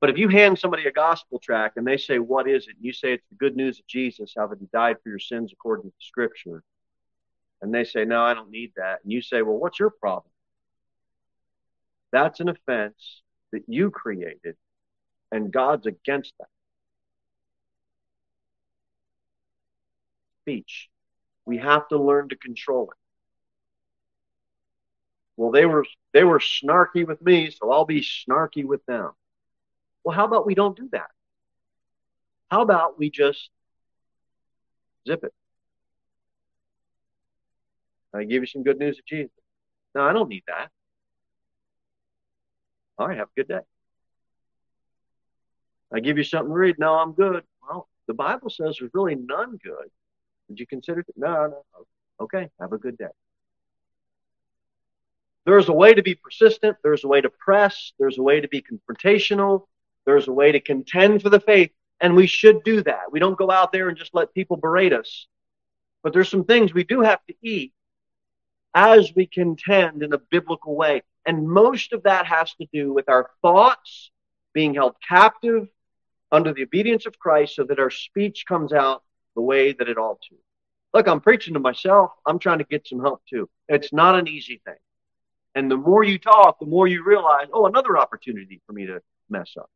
But 0.00 0.10
if 0.10 0.16
you 0.16 0.28
hand 0.28 0.58
somebody 0.58 0.86
a 0.86 0.92
gospel 0.92 1.38
tract 1.38 1.76
and 1.76 1.86
they 1.86 1.98
say, 1.98 2.18
What 2.18 2.48
is 2.48 2.68
it? 2.68 2.76
And 2.76 2.84
you 2.84 2.92
say 2.92 3.12
it's 3.12 3.26
the 3.30 3.36
good 3.36 3.56
news 3.56 3.78
of 3.78 3.86
Jesus, 3.86 4.32
how 4.36 4.46
that 4.46 4.58
he 4.58 4.66
died 4.72 4.96
for 5.02 5.10
your 5.10 5.18
sins 5.18 5.52
according 5.52 5.90
to 5.90 5.96
Scripture. 5.98 6.62
And 7.60 7.74
they 7.74 7.84
say, 7.84 8.04
No, 8.04 8.22
I 8.22 8.32
don't 8.32 8.50
need 8.50 8.72
that. 8.76 9.00
And 9.02 9.12
you 9.12 9.20
say, 9.20 9.42
Well, 9.42 9.58
what's 9.58 9.78
your 9.78 9.90
problem? 9.90 10.32
That's 12.12 12.40
an 12.40 12.48
offense 12.48 13.22
that 13.52 13.62
you 13.68 13.90
created, 13.90 14.56
and 15.30 15.52
God's 15.52 15.86
against 15.86 16.32
that. 16.38 16.48
Speech. 20.42 20.88
We 21.46 21.58
have 21.58 21.88
to 21.88 21.98
learn 21.98 22.28
to 22.30 22.36
control 22.36 22.90
it. 22.90 22.96
Well, 25.36 25.50
they 25.50 25.64
were 25.66 25.86
they 26.12 26.24
were 26.24 26.38
snarky 26.38 27.06
with 27.06 27.22
me, 27.22 27.50
so 27.50 27.70
I'll 27.70 27.86
be 27.86 28.02
snarky 28.02 28.64
with 28.64 28.84
them. 28.86 29.12
Well, 30.04 30.14
how 30.14 30.26
about 30.26 30.46
we 30.46 30.54
don't 30.54 30.76
do 30.76 30.88
that? 30.92 31.10
How 32.50 32.62
about 32.62 32.98
we 32.98 33.10
just 33.10 33.48
zip 35.08 35.24
it? 35.24 35.32
I 38.12 38.24
give 38.24 38.42
you 38.42 38.46
some 38.46 38.64
good 38.64 38.78
news 38.78 38.98
of 38.98 39.06
Jesus. 39.06 39.30
No, 39.94 40.02
I 40.02 40.12
don't 40.12 40.28
need 40.28 40.42
that. 40.46 40.70
All 42.98 43.08
right, 43.08 43.16
have 43.16 43.28
a 43.28 43.40
good 43.40 43.48
day. 43.48 43.60
I 45.92 46.00
give 46.00 46.18
you 46.18 46.24
something 46.24 46.50
to 46.50 46.54
read. 46.54 46.78
No, 46.78 46.94
I'm 46.94 47.12
good. 47.12 47.44
Well, 47.62 47.88
the 48.06 48.14
Bible 48.14 48.50
says 48.50 48.76
there's 48.78 48.90
really 48.92 49.14
none 49.14 49.58
good. 49.62 49.90
Would 50.50 50.60
you 50.60 50.66
consider? 50.66 51.00
It? 51.00 51.06
No, 51.16 51.46
no. 51.46 51.64
Okay, 52.20 52.50
have 52.60 52.72
a 52.72 52.78
good 52.78 52.98
day. 52.98 53.06
There's 55.46 55.68
a 55.68 55.72
way 55.72 55.94
to 55.94 56.02
be 56.02 56.16
persistent. 56.16 56.76
There's 56.82 57.04
a 57.04 57.08
way 57.08 57.20
to 57.20 57.30
press. 57.30 57.92
There's 57.98 58.18
a 58.18 58.22
way 58.22 58.40
to 58.40 58.48
be 58.48 58.62
confrontational. 58.62 59.66
There's 60.04 60.28
a 60.28 60.32
way 60.32 60.52
to 60.52 60.60
contend 60.60 61.22
for 61.22 61.30
the 61.30 61.40
faith. 61.40 61.70
And 62.00 62.16
we 62.16 62.26
should 62.26 62.62
do 62.64 62.82
that. 62.82 63.12
We 63.12 63.20
don't 63.20 63.38
go 63.38 63.50
out 63.50 63.72
there 63.72 63.88
and 63.88 63.96
just 63.96 64.14
let 64.14 64.34
people 64.34 64.56
berate 64.56 64.92
us. 64.92 65.26
But 66.02 66.12
there's 66.12 66.28
some 66.28 66.44
things 66.44 66.74
we 66.74 66.84
do 66.84 67.00
have 67.00 67.24
to 67.28 67.34
eat 67.42 67.72
as 68.74 69.12
we 69.14 69.26
contend 69.26 70.02
in 70.02 70.12
a 70.12 70.18
biblical 70.18 70.74
way. 70.74 71.02
And 71.26 71.48
most 71.48 71.92
of 71.92 72.02
that 72.02 72.26
has 72.26 72.52
to 72.54 72.66
do 72.72 72.92
with 72.92 73.08
our 73.08 73.30
thoughts 73.40 74.10
being 74.52 74.74
held 74.74 74.96
captive 75.06 75.68
under 76.32 76.52
the 76.52 76.62
obedience 76.62 77.06
of 77.06 77.18
Christ 77.18 77.54
so 77.54 77.64
that 77.64 77.78
our 77.78 77.90
speech 77.90 78.44
comes 78.46 78.72
out 78.72 79.02
the 79.40 79.44
way 79.44 79.72
that 79.72 79.88
it 79.88 79.96
ought 79.96 80.20
to. 80.20 80.36
Look, 80.92 81.08
I'm 81.08 81.20
preaching 81.20 81.54
to 81.54 81.60
myself. 81.60 82.10
I'm 82.26 82.38
trying 82.38 82.58
to 82.58 82.64
get 82.64 82.86
some 82.86 83.00
help 83.00 83.22
too. 83.26 83.48
It's 83.68 83.90
not 83.90 84.18
an 84.18 84.28
easy 84.28 84.60
thing. 84.66 84.74
And 85.54 85.70
the 85.70 85.78
more 85.78 86.04
you 86.04 86.18
talk, 86.18 86.58
the 86.58 86.66
more 86.66 86.86
you 86.86 87.02
realize, 87.02 87.46
oh, 87.54 87.64
another 87.64 87.96
opportunity 87.96 88.60
for 88.66 88.74
me 88.74 88.84
to 88.84 89.00
mess 89.30 89.54
up. 89.58 89.70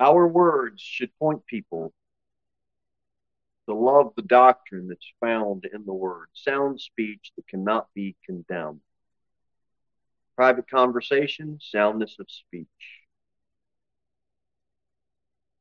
Our 0.00 0.26
words 0.26 0.82
should 0.82 1.16
point 1.20 1.46
people 1.46 1.92
to 3.68 3.74
love 3.74 4.14
the 4.16 4.22
doctrine 4.22 4.88
that's 4.88 5.12
found 5.20 5.64
in 5.72 5.84
the 5.86 5.94
Word, 5.94 6.26
sound 6.32 6.80
speech 6.80 7.30
that 7.36 7.46
cannot 7.46 7.86
be 7.94 8.16
condemned. 8.26 8.80
Private 10.34 10.68
conversation, 10.68 11.58
soundness 11.60 12.16
of 12.18 12.26
speech. 12.28 12.97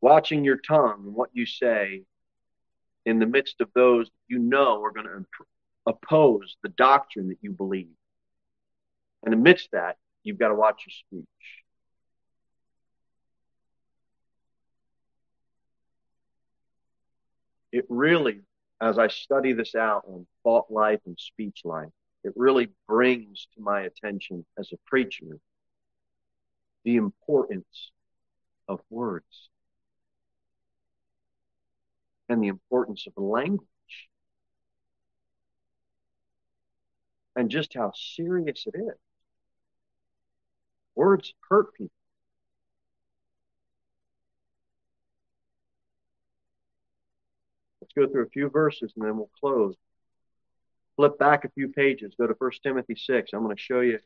Watching 0.01 0.43
your 0.43 0.57
tongue 0.57 1.03
and 1.05 1.15
what 1.15 1.29
you 1.33 1.45
say 1.45 2.03
in 3.05 3.19
the 3.19 3.25
midst 3.25 3.61
of 3.61 3.69
those 3.73 4.09
you 4.27 4.39
know 4.39 4.83
are 4.83 4.91
going 4.91 5.07
to 5.07 5.25
oppose 5.85 6.57
the 6.61 6.69
doctrine 6.69 7.29
that 7.29 7.37
you 7.41 7.51
believe. 7.51 7.87
And 9.23 9.33
amidst 9.33 9.71
that, 9.71 9.97
you've 10.23 10.37
got 10.37 10.49
to 10.49 10.55
watch 10.55 10.83
your 10.85 11.21
speech. 11.21 11.27
it 17.77 17.85
really, 17.89 18.41
as 18.81 18.97
I 18.97 19.07
study 19.07 19.53
this 19.53 19.75
out 19.75 20.03
on 20.07 20.25
thought 20.43 20.71
life 20.71 20.99
and 21.05 21.17
speech 21.19 21.61
life, 21.63 21.89
it 22.23 22.33
really 22.35 22.69
brings 22.87 23.47
to 23.55 23.61
my 23.61 23.81
attention 23.81 24.45
as 24.57 24.71
a 24.71 24.77
preacher 24.85 25.39
the 26.83 26.95
importance 26.95 27.91
of 28.67 28.79
words 28.89 29.49
and 32.29 32.43
the 32.43 32.47
importance 32.47 33.07
of 33.07 33.13
language 33.21 33.67
and 37.37 37.49
just 37.49 37.73
how 37.75 37.91
serious 37.95 38.65
it 38.65 38.77
is. 38.77 38.97
Words 40.95 41.33
hurt 41.47 41.73
people. 41.75 41.91
Let's 47.81 47.93
go 47.93 48.11
through 48.11 48.23
a 48.23 48.29
few 48.29 48.49
verses 48.49 48.91
and 48.95 49.05
then 49.05 49.15
we'll 49.17 49.29
close. 49.39 49.75
Flip 50.95 51.17
back 51.19 51.45
a 51.45 51.49
few 51.49 51.67
pages. 51.67 52.15
Go 52.17 52.25
to 52.25 52.35
1 52.37 52.51
Timothy 52.63 52.95
6. 52.95 53.31
I'm 53.31 53.43
going 53.43 53.55
to 53.55 53.61
show 53.61 53.81
you 53.81 53.99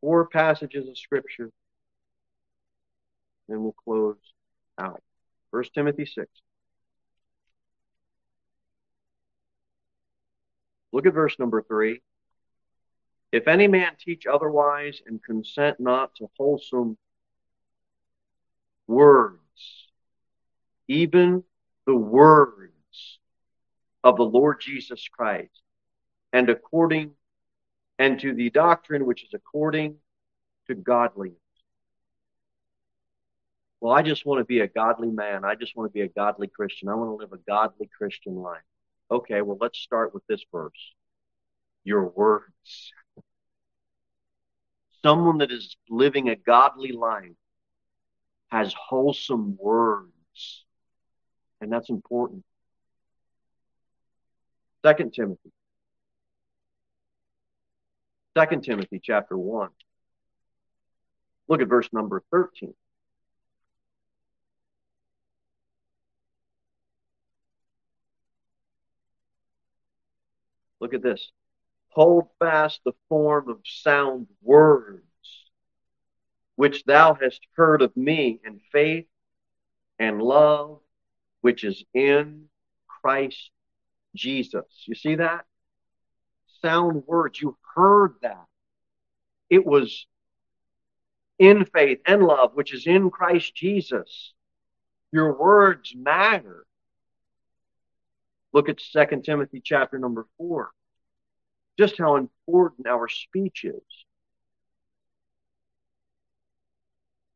four 0.00 0.28
passages 0.28 0.88
of 0.88 0.96
Scripture. 0.96 1.50
and 3.48 3.60
we'll 3.60 3.74
close 3.84 4.16
out. 4.78 5.02
1 5.50 5.64
Timothy 5.74 6.06
6. 6.06 6.28
Look 10.96 11.04
at 11.04 11.12
verse 11.12 11.38
number 11.38 11.60
3. 11.60 12.00
If 13.30 13.48
any 13.48 13.68
man 13.68 13.92
teach 14.00 14.26
otherwise 14.26 15.02
and 15.06 15.22
consent 15.22 15.78
not 15.78 16.14
to 16.14 16.30
wholesome 16.38 16.96
words, 18.86 19.90
even 20.88 21.44
the 21.86 21.94
words 21.94 23.18
of 24.02 24.16
the 24.16 24.22
Lord 24.22 24.62
Jesus 24.62 25.06
Christ, 25.06 25.60
and 26.32 26.48
according 26.48 27.10
and 27.98 28.18
to 28.20 28.32
the 28.32 28.48
doctrine 28.48 29.04
which 29.04 29.22
is 29.22 29.34
according 29.34 29.96
to 30.68 30.74
godliness. 30.74 31.36
Well, 33.82 33.92
I 33.92 34.00
just 34.00 34.24
want 34.24 34.38
to 34.40 34.46
be 34.46 34.60
a 34.60 34.66
godly 34.66 35.10
man. 35.10 35.44
I 35.44 35.56
just 35.56 35.76
want 35.76 35.90
to 35.90 35.92
be 35.92 36.00
a 36.00 36.08
godly 36.08 36.46
Christian. 36.46 36.88
I 36.88 36.94
want 36.94 37.10
to 37.10 37.16
live 37.22 37.34
a 37.34 37.50
godly 37.50 37.90
Christian 37.98 38.36
life. 38.36 38.62
Okay, 39.10 39.40
well, 39.40 39.58
let's 39.60 39.78
start 39.78 40.12
with 40.14 40.26
this 40.28 40.44
verse. 40.52 40.94
Your 41.84 42.08
words. 42.08 42.92
Someone 45.04 45.38
that 45.38 45.52
is 45.52 45.76
living 45.88 46.28
a 46.28 46.36
godly 46.36 46.90
life 46.90 47.36
has 48.48 48.74
wholesome 48.74 49.56
words. 49.60 50.64
And 51.60 51.72
that's 51.72 51.88
important. 51.88 52.44
Second 54.84 55.14
Timothy. 55.14 55.52
Second 58.36 58.62
Timothy 58.62 59.00
chapter 59.02 59.38
1. 59.38 59.70
Look 61.48 61.62
at 61.62 61.68
verse 61.68 61.88
number 61.92 62.22
13. 62.30 62.74
Look 70.80 70.94
at 70.94 71.02
this. 71.02 71.30
Hold 71.88 72.28
fast 72.38 72.80
the 72.84 72.92
form 73.08 73.48
of 73.48 73.60
sound 73.64 74.26
words 74.42 75.02
which 76.56 76.84
thou 76.84 77.14
hast 77.14 77.40
heard 77.54 77.82
of 77.82 77.96
me 77.96 78.40
in 78.44 78.60
faith 78.72 79.06
and 79.98 80.20
love 80.20 80.80
which 81.42 81.64
is 81.64 81.84
in 81.94 82.46
Christ 82.88 83.50
Jesus. 84.14 84.64
You 84.86 84.94
see 84.94 85.14
that? 85.16 85.44
Sound 86.60 87.04
words. 87.06 87.40
You 87.40 87.56
heard 87.74 88.14
that. 88.22 88.46
It 89.48 89.64
was 89.64 90.06
in 91.38 91.66
faith 91.66 92.00
and 92.06 92.22
love, 92.22 92.52
which 92.54 92.74
is 92.74 92.86
in 92.86 93.10
Christ 93.10 93.54
Jesus. 93.54 94.32
Your 95.12 95.38
words 95.38 95.94
matter. 95.94 96.66
Look 98.56 98.70
at 98.70 98.78
2 98.78 99.20
Timothy 99.20 99.60
chapter 99.62 99.98
number 99.98 100.26
4. 100.38 100.70
Just 101.78 101.98
how 101.98 102.16
important 102.16 102.86
our 102.86 103.06
speech 103.06 103.66
is. 103.66 103.82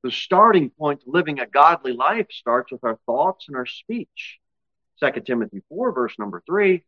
The 0.03 0.11
starting 0.11 0.71
point 0.71 1.03
to 1.03 1.11
living 1.11 1.39
a 1.39 1.47
godly 1.47 1.93
life 1.93 2.29
starts 2.31 2.73
with 2.73 2.83
our 2.85 2.99
thoughts 3.05 3.49
and 3.49 3.57
our 3.59 3.67
speech. 3.67 4.39
2 5.05 5.21
Timothy 5.21 5.61
4, 5.69 5.93
verse 5.93 6.19
number 6.19 6.43
3. 6.47 6.83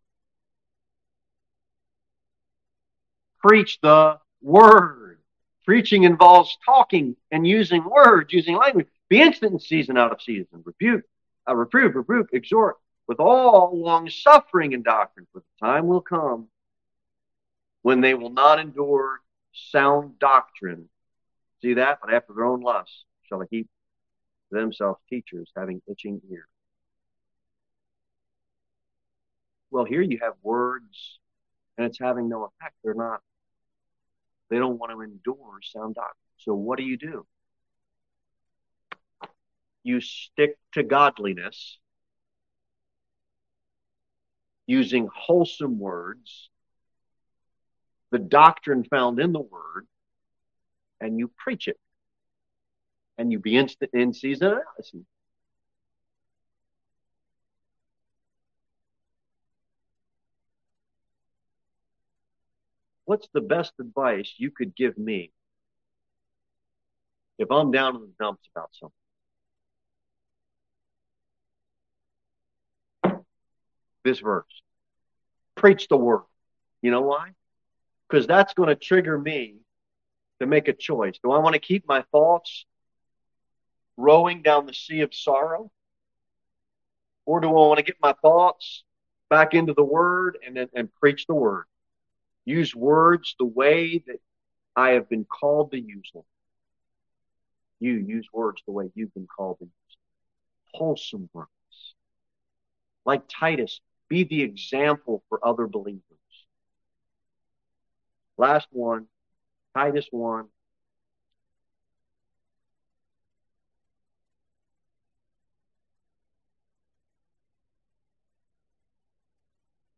Preach 3.40 3.80
the 3.82 4.18
word. 4.40 5.20
Preaching 5.66 6.04
involves 6.04 6.56
talking 6.64 7.16
and 7.30 7.46
using 7.46 7.84
words, 7.84 8.32
using 8.32 8.56
language. 8.56 8.86
Be 9.10 9.20
instant 9.20 9.52
in 9.52 9.60
season, 9.60 9.98
out 9.98 10.10
of 10.10 10.22
season. 10.22 10.62
Rebuke, 10.64 11.04
uh, 11.46 11.54
reprove, 11.54 11.94
rebuke, 11.96 12.30
exhort 12.32 12.76
with 13.06 13.20
all 13.20 13.72
long 13.74 14.08
suffering 14.08 14.74
and 14.74 14.84
doctrine, 14.84 15.26
for 15.32 15.40
the 15.40 15.66
time 15.66 15.86
will 15.86 16.00
come 16.00 16.48
when 17.82 18.00
they 18.00 18.14
will 18.14 18.30
not 18.30 18.58
endure 18.58 19.20
sound 19.52 20.18
doctrine. 20.18 20.88
See 21.60 21.74
that? 21.74 21.98
But 22.00 22.14
after 22.14 22.32
their 22.32 22.44
own 22.44 22.60
lusts 22.60 23.04
shall 23.28 23.40
they 23.40 23.46
heap 23.50 23.68
themselves 24.50 25.00
teachers 25.08 25.50
having 25.56 25.80
itching 25.88 26.20
ears. 26.30 26.46
Well, 29.70 29.84
here 29.84 30.02
you 30.02 30.18
have 30.22 30.34
words 30.42 31.18
and 31.78 31.86
it's 31.86 31.98
having 31.98 32.28
no 32.28 32.44
effect. 32.44 32.74
They're 32.84 32.94
not, 32.94 33.20
they 34.50 34.58
don't 34.58 34.78
want 34.78 34.92
to 34.92 35.00
endure 35.00 35.60
sound 35.62 35.94
doctrine. 35.94 36.16
So 36.38 36.54
what 36.54 36.78
do 36.78 36.84
you 36.84 36.98
do? 36.98 37.26
You 39.82 40.00
stick 40.00 40.58
to 40.74 40.82
godliness 40.82 41.78
using 44.66 45.08
wholesome 45.14 45.78
words, 45.78 46.50
the 48.10 48.18
doctrine 48.18 48.84
found 48.84 49.18
in 49.18 49.32
the 49.32 49.40
word, 49.40 49.86
and 51.00 51.18
you 51.18 51.30
preach 51.36 51.68
it. 51.68 51.78
And 53.18 53.30
you 53.30 53.38
be 53.38 53.56
instant 53.56 53.90
in 53.92 54.12
season 54.14 54.48
and 54.48 54.56
out 54.56 54.62
of 54.78 54.84
season. 54.84 55.06
what's 63.12 63.28
the 63.34 63.42
best 63.42 63.72
advice 63.78 64.32
you 64.38 64.50
could 64.50 64.74
give 64.74 64.96
me 64.96 65.30
if 67.38 67.50
I'm 67.50 67.70
down 67.70 67.96
in 67.96 68.00
the 68.00 68.12
dumps 68.18 68.48
about 68.54 68.70
something? 68.72 69.01
This 74.04 74.20
verse. 74.20 74.62
Preach 75.54 75.88
the 75.88 75.96
word. 75.96 76.22
You 76.80 76.90
know 76.90 77.02
why? 77.02 77.30
Because 78.08 78.26
that's 78.26 78.54
going 78.54 78.68
to 78.68 78.74
trigger 78.74 79.18
me 79.18 79.56
to 80.40 80.46
make 80.46 80.68
a 80.68 80.72
choice. 80.72 81.18
Do 81.22 81.30
I 81.30 81.38
want 81.38 81.54
to 81.54 81.60
keep 81.60 81.86
my 81.86 82.02
thoughts 82.10 82.66
rowing 83.96 84.42
down 84.42 84.66
the 84.66 84.74
sea 84.74 85.02
of 85.02 85.14
sorrow? 85.14 85.70
Or 87.24 87.40
do 87.40 87.48
I 87.48 87.52
want 87.52 87.78
to 87.78 87.84
get 87.84 87.96
my 88.02 88.14
thoughts 88.20 88.82
back 89.30 89.54
into 89.54 89.74
the 89.74 89.84
word 89.84 90.38
and, 90.44 90.68
and 90.74 90.94
preach 90.94 91.26
the 91.26 91.34
word? 91.34 91.64
Use 92.44 92.74
words 92.74 93.36
the 93.38 93.44
way 93.44 94.02
that 94.06 94.18
I 94.74 94.90
have 94.90 95.08
been 95.08 95.24
called 95.24 95.70
to 95.72 95.80
use 95.80 96.10
them. 96.12 96.24
You 97.78 97.94
use 97.94 98.26
words 98.32 98.62
the 98.66 98.72
way 98.72 98.90
you've 98.94 99.14
been 99.14 99.28
called 99.28 99.58
to 99.58 99.64
use 99.64 99.70
them. 99.70 100.00
Wholesome 100.74 101.28
words. 101.32 101.48
Like 103.04 103.22
Titus, 103.28 103.80
be 104.12 104.24
the 104.24 104.42
example 104.42 105.24
for 105.30 105.40
other 105.42 105.66
believers. 105.66 106.02
Last 108.36 108.68
one, 108.70 109.06
Titus 109.74 110.06
1, 110.10 110.48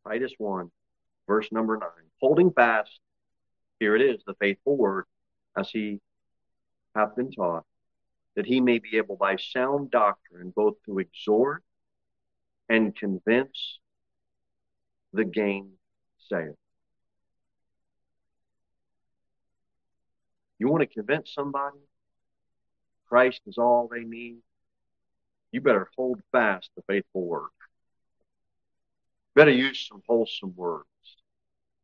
Titus 0.06 0.32
1, 0.38 0.70
verse 1.26 1.50
number 1.50 1.76
9. 1.76 1.88
Holding 2.20 2.52
fast, 2.52 3.00
here 3.80 3.96
it 3.96 4.02
is, 4.02 4.22
the 4.24 4.34
faithful 4.34 4.76
word, 4.76 5.06
as 5.56 5.70
he 5.70 6.00
hath 6.94 7.16
been 7.16 7.32
taught, 7.32 7.64
that 8.36 8.46
he 8.46 8.60
may 8.60 8.78
be 8.78 8.96
able 8.96 9.16
by 9.16 9.34
sound 9.34 9.90
doctrine 9.90 10.52
both 10.54 10.74
to 10.86 11.00
exhort 11.00 11.64
and 12.68 12.94
convince 12.94 13.80
the 15.14 15.24
gainsayer. 15.24 16.54
You 20.58 20.68
want 20.68 20.82
to 20.82 20.86
convince 20.86 21.32
somebody 21.32 21.78
Christ 23.08 23.40
is 23.46 23.58
all 23.58 23.88
they 23.90 24.02
need? 24.02 24.38
You 25.52 25.60
better 25.60 25.88
hold 25.96 26.20
fast 26.32 26.70
the 26.74 26.82
faithful 26.88 27.24
word. 27.26 27.50
Better 29.34 29.50
use 29.52 29.86
some 29.88 30.02
wholesome 30.06 30.54
words. 30.56 30.86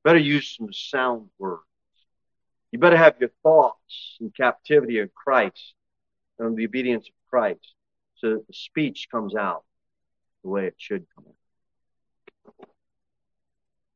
Better 0.03 0.19
use 0.19 0.57
some 0.57 0.73
sound 0.73 1.29
words. 1.39 1.63
You 2.73 2.79
better 2.79 2.97
have 2.97 3.17
your 3.21 3.31
thoughts 3.43 4.17
in 4.21 4.31
captivity 4.31 4.99
of 4.99 5.15
Christ 5.15 5.75
and 6.39 6.57
the 6.57 6.65
obedience 6.65 7.07
of 7.07 7.15
Christ 7.29 7.75
so 8.17 8.31
that 8.31 8.47
the 8.47 8.55
speech 8.55 9.09
comes 9.11 9.35
out 9.35 9.65
the 10.43 10.51
way 10.51 10.67
it 10.67 10.75
should 10.79 11.07
come 11.15 11.27
out. 11.29 11.40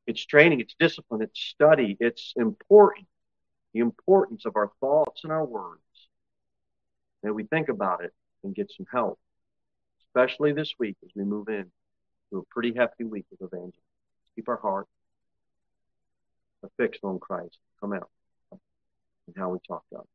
It's 0.07 0.25
training, 0.25 0.61
it's 0.61 0.75
discipline, 0.79 1.23
it's 1.23 1.41
study, 1.41 1.97
it's 2.01 2.35
important. 2.37 3.07
The 3.73 3.81
importance 3.81 4.45
of 4.45 4.57
our 4.57 4.71
thoughts 4.81 5.25
and 5.25 5.33
our 5.33 5.45
words. 5.45 5.81
That 7.23 7.33
we 7.33 7.45
think 7.45 7.69
about 7.69 8.05
it 8.05 8.13
and 8.43 8.55
get 8.55 8.71
some 8.77 8.87
help, 8.93 9.19
especially 10.07 10.53
this 10.53 10.75
week 10.79 10.97
as 11.03 11.11
we 11.17 11.25
move 11.25 11.49
in 11.49 11.71
to 12.31 12.39
a 12.39 12.43
pretty 12.51 12.75
hefty 12.77 13.05
week 13.05 13.25
of 13.33 13.47
evangelism. 13.47 13.81
Keep 14.37 14.49
our 14.49 14.59
heart 14.59 14.87
fixed 16.77 17.05
on 17.05 17.19
Christ. 17.19 17.59
Come 17.81 17.93
out 17.93 18.11
and 18.53 19.37
how 19.37 19.51
we 19.51 19.59
talk 19.67 19.85
to 19.91 19.97
others. 19.97 20.14